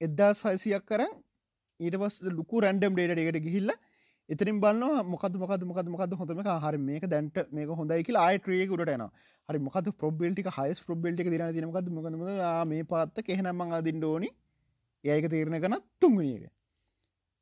එදදා 0.00 0.32
සයිසියක් 0.34 0.84
කරන්න 0.90 1.14
ඊට 1.80 1.96
පස් 2.02 2.18
ලොකු 2.38 2.60
රැන්ඩම් 2.64 2.94
ඩේට 2.94 3.22
එකට 3.22 3.40
ගිහිල්ල 3.46 3.72
එතරින් 4.28 4.60
බලන්න 4.60 5.08
මොකද 5.12 5.38
මොකද 5.42 5.64
මොකද 5.70 5.88
මොකද 5.94 6.12
හොඳම 6.20 6.42
හරි 6.64 6.78
මේක 6.88 7.04
දැන්ට 7.12 7.38
මේක 7.50 7.70
හොඳයි 7.80 8.04
කියලා 8.08 8.26
ආයට්‍රිය 8.28 8.66
ගුටන 8.72 9.06
හරි 9.48 9.58
මොකද 9.66 9.90
ප්‍රබෙල්ටි 10.00 10.44
හයිස් 10.58 10.84
ප්‍රබෙල්ටි 10.88 11.30
දින 11.34 11.46
දින 11.56 11.66
මොකද 11.70 11.88
මොකද 11.94 12.68
මේ 12.72 12.84
පාත්තක 12.92 13.34
එහෙනම 13.36 13.64
අදින්න 13.80 14.04
ඕනි. 14.04 14.30
ඒක 15.04 15.26
තීරණ 15.32 15.60
කන 15.62 15.76
තුන්ගනියක 16.00 16.46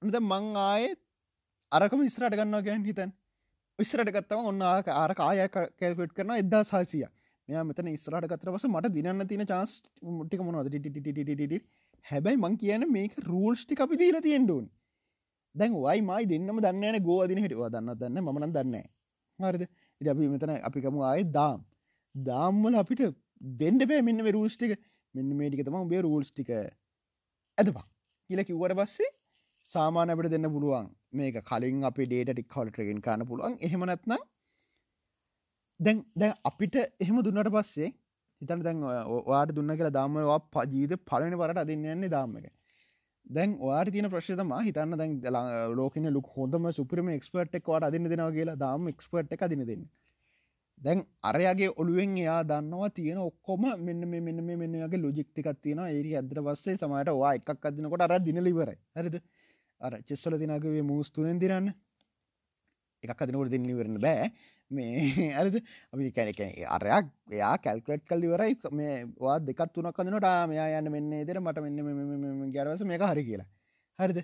නද 0.03 0.17
මං 0.23 0.57
ආයෙත් 0.63 1.01
අරකම 1.73 2.03
ඉස්රට 2.09 2.37
ගන්නවා 2.39 2.65
ගැන් 2.67 2.85
හිතන් 2.85 3.13
ඉස්රට 3.79 4.11
ගත්තම 4.17 4.49
ඔන්න 4.51 4.63
ආක 4.63 4.89
ආර 4.95 5.15
කාය 5.21 5.49
කැල්කුට් 5.49 6.13
කරන 6.17 6.35
එදදා 6.37 6.63
සාසිය 6.65 7.05
මෙයා 7.49 7.65
මෙතන 7.69 7.89
ඉස්රට 7.93 8.27
ගතර 8.31 8.51
පස 8.55 8.67
මට 8.69 8.93
දිනන්න 8.97 9.27
තින 9.33 9.43
චාස් 9.51 9.73
ටික 10.23 10.41
මොනවද? 10.47 10.71
ටිටිටිටිටිට 10.73 11.67
හැබැයි 12.05 12.43
මං 12.43 12.57
කියන 12.63 12.87
මේක 12.97 13.15
රූල්ස්ටි 13.29 13.79
අපි 13.85 14.01
දීලා 14.03 14.25
තියෙන්ඩුවන් 14.27 14.67
දැන් 15.55 15.77
වයි 15.85 16.01
මයි 16.11 16.25
දෙන්නම 16.33 16.59
දන්නන 16.65 16.99
ගෝ 17.09 17.19
අදින 17.27 17.43
හිටවා 17.45 17.71
දන්න 17.75 17.99
දන්න 18.01 18.19
මනන් 18.25 18.57
දන්න 18.57 18.77
හරිද? 19.39 19.65
ඉ 20.01 20.11
අපි 20.13 20.29
මෙතන 20.35 20.53
අපිකමු 20.69 21.07
ආය 21.11 21.23
දාම්. 21.39 21.61
දාම්මල 22.15 22.79
අපිට 22.83 23.03
දෙන්ඩ 23.61 23.83
පෑ 23.91 24.03
මෙන්න 24.09 24.27
රූල්ස්ටික 24.39 24.73
මෙන්න 25.15 25.31
මේටික 25.41 25.63
තම 25.67 25.89
බේ 25.93 26.03
රූල්ස්ටික 26.07 26.51
ඇදපා 27.59 27.87
කියල 28.31 28.43
කිව්වට 28.49 28.79
පස්සේ 28.81 29.11
සාමාන 29.67 30.13
අපට 30.15 30.31
දෙන්න 30.35 30.49
පුළුවන් 30.55 30.89
මේක 31.19 31.37
කලින් 31.51 31.85
අපි 31.91 32.07
ඩේට 32.11 32.33
ටික් 32.33 32.57
හොල 32.57 32.69
ට්‍රගෙන් 32.71 33.01
කාන 33.07 33.27
පුළුවන්. 33.31 33.55
එහෙමනත්නම් 33.67 34.23
දැන් 35.81 36.05
දැ 36.15 36.33
අපිට 36.45 36.77
එහෙම 36.77 37.17
දුන්නට 37.23 37.51
පස්සේ 37.53 37.91
හිතන 38.43 38.63
දැන් 38.63 38.81
වාට 39.27 39.53
දුන්න 39.57 39.75
කියලා 39.79 39.97
දාමවා 39.99 40.39
පජීද 40.55 40.97
පලන 41.11 41.37
පරට 41.41 41.63
අදින්න 41.65 41.85
යන්නේ 41.95 42.09
දාම 42.09 42.37
එක. 42.39 42.53
දැන් 43.27 43.59
වාට 43.61 43.93
තින 43.93 44.09
ප්‍රශ්තම 44.09 44.57
හිතන්න 44.69 44.97
දැන් 44.97 45.21
ලෝකන 45.75 46.11
ලුක් 46.17 46.33
හොඳම 46.37 46.71
සුපරම 46.73 47.13
එක්ස්පර්ට් 47.19 47.61
එක් 47.61 47.71
වාට 47.73 47.89
අදින්න 47.91 48.11
දෙෙන 48.11 48.25
කියලා 48.33 48.57
දාම 48.57 48.89
එක්ස්පර්ට් 48.89 49.37
එක 49.37 49.47
දින 49.53 49.65
දෙන්න. 49.67 49.87
දැන් 50.81 51.05
අරයාගේ 51.23 51.71
ඔළුවෙන් 51.77 52.19
එයා 52.19 52.41
දන්නවා 52.45 52.91
තියෙන 52.91 53.19
ඔක්කොම 53.21 53.65
මෙන්න 53.79 54.09
මේ 54.11 54.21
මෙන්න 54.21 54.45
මේ 54.45 54.61
මෙන්නගේ 54.63 55.03
ලොජික්ටිකක් 55.05 55.49
තියෙන 55.63 55.81
ඒරි 55.87 56.17
ඇදර 56.17 56.41
පස්සේ 56.47 56.77
සමට 56.77 57.19
වා 57.23 57.35
එකක් 57.35 57.67
අදිනකොට 57.69 58.07
අර 58.07 58.21
දිනලිවර 58.21 58.71
හරිද? 58.97 59.17
අර 59.81 59.93
චෙස්සල 60.09 60.39
දිනගේ 60.43 60.83
මූස්තුනෙන් 60.83 61.39
දිරන්න 61.39 61.73
එකක් 63.03 63.23
අදිනකොට 63.23 63.51
දිල්ලිවරන්න 63.51 63.99
බෑ. 64.01 64.31
මේ 64.71 65.01
ඇරද 65.39 65.57
අපි 65.93 66.11
කැනකැන 66.11 66.53
අරයක් 66.69 67.11
එයා 67.33 67.55
කැල්කලට් 67.59 68.05
කල් 68.05 68.25
ඉවරයි. 68.25 68.55
මේ 68.73 69.05
වා 69.19 69.39
දෙකත් 69.41 69.73
තුනක් 69.73 69.93
කඳනට 69.93 70.27
මෙයා 70.49 70.81
යන්න 70.81 70.91
මෙන්න 70.91 71.13
දෙර 71.27 71.41
මට 71.41 71.63
මෙන්න 71.63 72.53
ගැරවස 72.53 72.83
මේක 72.85 73.03
හරි 73.03 73.25
කියලා. 73.25 73.49
හරිද? 73.99 74.19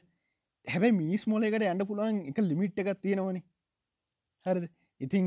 හැබැයි 0.67 0.93
මිනිස් 0.93 1.27
මෝලයකට 1.27 1.63
යන්න 1.65 1.87
පුළුවන් 1.87 2.23
එක 2.31 2.39
ලිමිට් 2.41 2.79
එකක් 2.79 3.01
තියෙනවන. 3.01 3.39
හරිද? 4.47 4.67
ඉතිං 5.01 5.27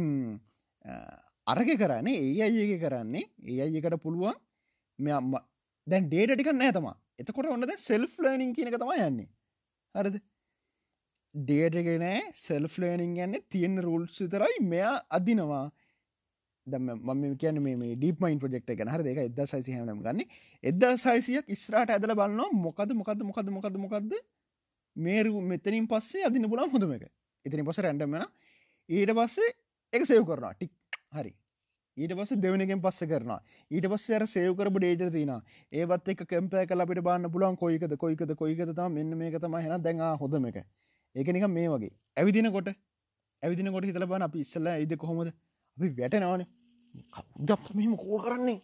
අරග 1.47 1.69
කරන්නේ 1.78 2.19
ඒ 2.21 2.43
අයක 2.43 2.75
කරන්නේ 2.82 3.25
ඒ 3.45 3.62
අයකට 3.67 3.97
පුළුවන් 4.01 4.36
මෙ 4.99 5.12
දැන් 5.88 6.08
ඩේට 6.10 6.36
ටික 6.36 6.51
නෑ 6.54 6.75
තමා. 6.75 6.95
එතකොට 7.19 7.51
ඔන්නද 7.51 7.71
සෙල්ෆ් 7.80 8.19
ලනිින් 8.19 8.54
කියනක 8.54 8.75
තම 8.75 8.95
යන්නේ. 8.99 9.30
හරිද? 9.95 10.19
ඩේටගෙනෑ 11.36 12.21
සෙල්ෆ් 12.34 12.78
ලේනිින් 12.80 13.17
යන්න 13.26 13.41
තියෙන 13.50 13.82
රුල්ස් 13.84 14.21
විතරයි 14.21 14.62
මෙයා 14.63 14.95
අදිනවා. 15.10 15.65
දම 16.67 16.88
මම 16.95 17.36
කියන 17.38 17.60
මේ 17.62 17.95
ඩීපමයින් 17.95 18.39
ප්‍රජෙක්ට 18.39 18.71
ගැන. 18.71 18.89
හර 18.89 19.04
දෙක 19.04 19.17
එද 19.26 19.39
සයිසි 19.45 19.76
හනම් 19.76 20.02
ගන්න. 20.02 20.21
එද 20.63 20.84
සයිසියක් 20.98 21.50
ඉස්රාට 21.50 21.89
ඇදල 21.89 22.15
බලන්නවා 22.15 22.50
මොකද 22.65 22.93
මොකද 22.93 23.24
මොකද 23.24 23.50
මොකද 23.50 23.78
මොකක්ද 23.78 24.13
මේරු 24.95 25.41
මෙතනින් 25.43 25.88
පස්සේ 25.88 26.26
අදින 26.26 26.50
පුලන් 26.50 26.69
හොඳම 26.69 26.93
එක. 26.98 27.10
එතනි 27.45 27.63
පස 27.63 27.80
රැන්ඩමෙන 27.80 28.24
ඊට 28.89 29.12
පස්සේ 29.12 29.50
එක 29.93 30.06
සයව 30.06 30.24
කරනවා. 30.24 30.54
ටික්. 30.54 30.71
හරි. 31.12 31.36
ඊට 31.98 32.13
පස්ස 32.13 32.36
දෙවනගෙන් 32.38 32.82
පස්ස 32.82 33.06
කරනවා. 33.06 33.39
ඊට 33.71 33.88
පස්ස 33.88 34.10
අර 34.12 34.26
සයවකරපු 34.28 34.80
ඩේට 34.80 35.12
තින 35.12 35.36
ඒවත් 35.74 36.10
එක 36.10 36.26
කැම්පය 36.26 36.65
කල 36.65 36.82
අපිට 36.82 37.04
බන්න 37.04 37.32
පුලන් 37.32 37.56
කොයිකද 37.58 37.93
කොයිකද 37.98 38.36
කොයිකත 38.36 38.82
මෙන්න 38.89 39.17
මේක 39.17 39.38
තම 39.38 39.56
හෙන 39.58 39.82
දැන් 39.82 40.04
හොඳම 40.17 40.48
එක. 40.48 40.65
ඒක 41.15 41.28
නිකම් 41.30 41.51
මේ 41.51 41.67
වගේ. 41.69 41.93
ඇවිදිනකොට 42.17 42.69
ඇවිදිනකොට 43.43 43.86
හිතල 43.86 44.06
බන 44.06 44.28
අපි 44.28 44.39
ඉස්සල්ල 44.39 44.67
ඇයිද 44.67 44.95
කොහොමද? 44.97 45.30
අපි 45.78 45.89
වැටනවාන. 45.99 46.45
ජප් 47.47 47.63
මෙම 47.75 47.93
කෝල් 47.97 48.21
කරන්නේ? 48.25 48.60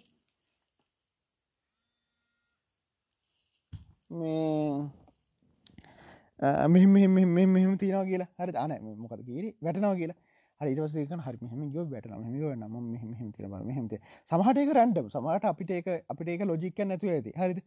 මෙ 6.68 7.46
මෙම 7.48 7.78
තින 7.78 7.96
කියලා. 8.10 8.30
හරි 8.40 8.58
අන 8.58 8.72
මොකද 8.98 9.24
ගේර 9.26 9.46
වැටනාව 9.62 9.96
කියලා. 9.98 10.20
හරිවසක 10.62 11.14
හරි 11.26 11.38
මෙහම 11.42 11.72
ගෝ 11.74 11.86
වැටන 11.86 12.14
මෙම 12.24 12.34
නම 12.60 12.76
මෙහම 12.88 13.30
තිර 13.32 13.48
මෙහමත 13.70 13.94
සමහටක 14.32 14.74
රැන්ඩම් 14.78 15.08
සමහට 15.10 15.46
අපිට 15.46 15.72
ඒක 15.72 15.88
අපිට 16.10 16.28
ඒක 16.28 16.44
ලොජික්ක 16.46 16.82
නැතුව 16.84 17.14
ඇති. 17.14 17.32
හරිද? 17.38 17.60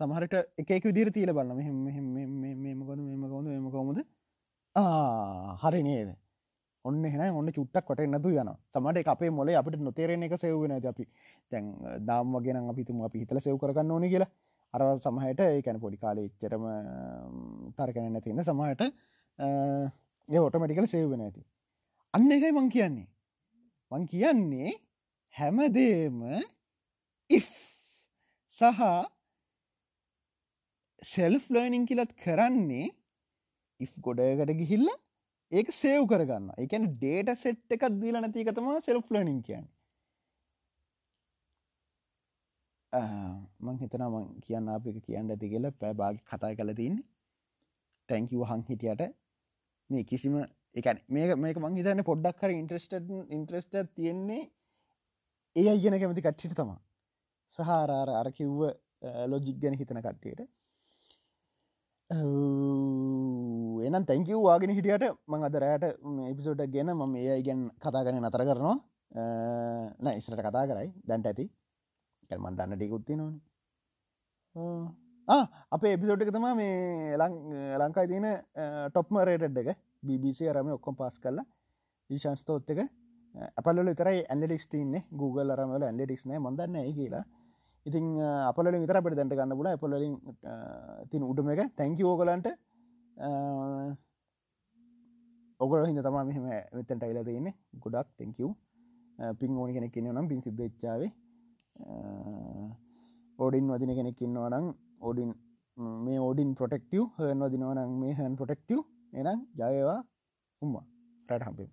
සමහට 0.00 0.34
එකක 0.62 0.84
විදිර 0.84 1.08
තිීල 1.10 1.32
බලන්න 1.32 1.56
මෙහම 1.86 2.06
මෙම 2.64 2.80
කොද 2.88 2.98
මෙම 3.00 3.24
කොද 3.28 3.46
මෙම 3.46 3.70
කොමද 3.70 4.02
හරි 4.76 5.82
නේද? 5.82 6.16
ඔන්න 6.84 7.04
හෙන 7.04 7.20
ඔන්න 7.30 7.52
චුට්ටක් 7.52 7.84
කොට 7.86 8.00
නතු 8.00 8.30
යන 8.32 8.50
සමට 8.72 9.08
අපේ 9.08 9.30
මොලේ 9.30 9.56
අපිට 9.56 9.80
නොතේරෙන 9.80 10.22
එක 10.22 10.34
සෙව්වෙන 10.36 10.72
ඇති 10.72 10.88
අපි 10.88 11.04
තැන් 11.50 11.64
දාම් 12.06 12.32
වගෙන 12.34 12.70
අපිතුම 12.70 13.04
අපි 13.04 13.22
හිතල 13.22 13.40
සෙව් 13.40 13.58
කරගන්න 13.60 13.90
ඕන 13.90 14.08
කියලා. 14.08 14.30
අරව 14.74 14.98
සමහයට 15.04 15.40
ඒකැන 15.40 15.78
පොඩි 15.80 15.98
කාලේ 16.02 16.26
එච්චරම 16.28 16.64
තර්කන 17.76 18.08
නැතින්න 18.12 18.42
සමහට 18.42 18.82
ඒ 20.28 20.38
ඔටමටිකල 20.38 20.86
සෙව්වෙන 20.86 21.24
ඇති 21.26 21.44
අන්න 22.14 22.32
එකයි 22.32 22.52
මං 22.52 22.68
කියන්නේ. 22.76 23.08
මං 23.92 24.08
කියන්නේ 24.08 24.72
හැමදේම 25.34 26.18
සහ 28.52 28.80
සෙල්ෆ් 31.02 31.44
ලර්නිින් 31.50 31.86
කියලත් 31.86 32.12
කරන්නේ 32.24 32.88
ඉෆ් 33.80 33.92
ගොඩයකට 34.06 34.52
ගිහිල්ල 34.60 34.88
ඒක 35.52 35.68
සේව් 35.72 36.08
කරගන්න 36.10 36.50
එකන 36.64 36.88
ඩේට 36.94 37.30
සෙට් 37.36 37.76
එකක් 37.76 37.86
දීල 38.02 38.18
නැතිකතම 38.18 38.68
සෙල්ෆ් 38.86 39.10
ලනිින් 39.10 39.40
කියන්න. 39.48 39.66
මං 43.64 43.76
හිතනම 43.82 44.16
කියන්න 44.46 44.68
අප 44.76 44.86
කියන්න 45.06 45.30
ඇති 45.30 45.52
කියල 45.52 45.70
පැබාග 45.82 46.22
කතා 46.30 46.54
කල 46.54 46.74
තින්නේ. 46.80 47.04
තැංකිව 48.08 48.44
හං 48.50 48.64
හිටියට 48.68 49.02
මේ 49.90 50.04
කිසිම 50.04 50.34
එක 50.74 50.86
මේක 51.08 51.36
මේක 51.44 51.56
මං 51.58 51.76
හිතන්න 51.78 52.04
පොඩ්ඩක් 52.10 52.40
කර 52.40 52.50
ඉන්ට්‍රස්ට 52.52 52.94
ඉන්ට්‍රස්ට 53.36 53.74
තියෙන්නේ 53.96 54.42
ඒ 55.56 55.68
අයිගෙන 55.72 55.98
කැමති 56.00 56.24
කට්ටිට 56.26 56.56
තමා 56.56 56.80
සහාරාර 57.52 58.10
අර 58.20 58.28
කිව්ව 58.38 58.60
ලොජික් 59.26 59.56
ගැන 59.62 59.78
හිතන 59.80 60.00
කට්ටියට. 60.00 60.48
එනම් 63.88 64.04
තැංකව 64.10 64.38
වාගෙන 64.46 64.74
හිටියට 64.76 65.04
මං 65.30 65.46
අදරයට 65.48 65.84
එපිසෝට 66.30 66.62
ගෙන 66.74 66.90
ම 66.94 67.14
ඒ 67.16 67.36
ඉගෙන් 67.42 67.60
කතා 67.82 68.04
කරන 68.06 68.20
නතර 68.22 68.44
කරනවා. 68.48 68.76
නෑ 70.04 70.16
ඉස්රට 70.20 70.42
කතා 70.48 70.64
කරයි. 70.70 70.88
දැන්ට 71.08 71.26
ඇති. 71.30 71.44
කැල්මන් 72.28 72.56
දන්න 72.58 72.78
ටිකුත්ති 72.78 73.16
නොන 73.20 73.34
අපේ 75.76 75.92
එපිසෝට් 75.96 76.22
එක 76.24 76.32
තම 76.36 76.46
මේ 76.60 77.16
ලංකායි 77.82 78.08
තියෙන 78.12 78.28
ටොප්ම 78.90 79.20
රේටඩ් 79.28 79.58
එක. 79.62 79.78
BBC 80.08 80.48
අරම 80.52 80.72
ඔක්කොම් 80.78 80.96
පස් 81.00 81.18
කරලා 81.24 81.46
ඊශන්ස්තෝත් 82.10 82.70
එක. 82.72 82.80
අපල 83.58 83.78
තරයි 84.00 84.24
ඇන්ඩික්ස් 84.32 84.66
තින්නේ 84.72 85.06
Google 85.20 85.52
අරමල 85.54 85.84
ඇන්ඩික්ස් 85.90 86.26
නෑ. 86.26 86.40
මදන්න 86.46 86.76
ඒ 86.82 86.92
කියලා. 86.98 87.24
ඉතින් 87.86 88.04
අපල 88.50 88.66
විතර 88.82 88.96
අපට 88.98 89.16
දැන්ට 89.18 89.34
ගන්න 89.38 89.56
පුල 89.60 89.68
පොලින් 89.84 90.12
තින් 91.10 91.22
උඩම 91.30 91.48
එක. 91.54 91.62
තැංකි 91.78 92.04
ෝගලන්ට 92.10 92.48
ඔගල 95.60 95.84
හිද 95.88 96.00
තමා 96.06 96.24
මෙහම 96.28 96.44
මෙතැන්ට 96.76 97.04
අයිලා 97.06 97.26
තියන්නේ. 97.28 97.54
ගොඩක් 97.82 98.08
තැංකව් 98.18 98.50
පින් 99.38 99.58
ඕනි 99.58 99.72
කෙනෙක් 99.76 99.96
ඉන්න 99.96 100.12
නම් 100.14 100.28
පින් 100.30 100.40
සිද්ධ 100.46 100.62
ච්චාවේ 100.72 101.10
ඕඩින් 103.38 103.68
වදින 103.72 103.92
කෙනෙක් 103.98 104.22
ඉන්නවා 104.26 104.48
නම් 104.52 104.66
ඕඩින් 105.00 105.30
මේ 106.06 106.18
ඕඩින් 106.26 106.50
පොටෙක්ටව 106.60 107.04
හන් 107.18 107.44
වදිනවනම් 107.44 107.92
මේ 108.00 108.16
හැන් 108.18 108.34
පොටෙක්ටව 108.40 108.80
එනම් 109.12 109.40
ජයවා 109.60 110.00
උම්ම. 110.62 110.74
රට 111.28 111.44
හම්පේ 111.48 111.70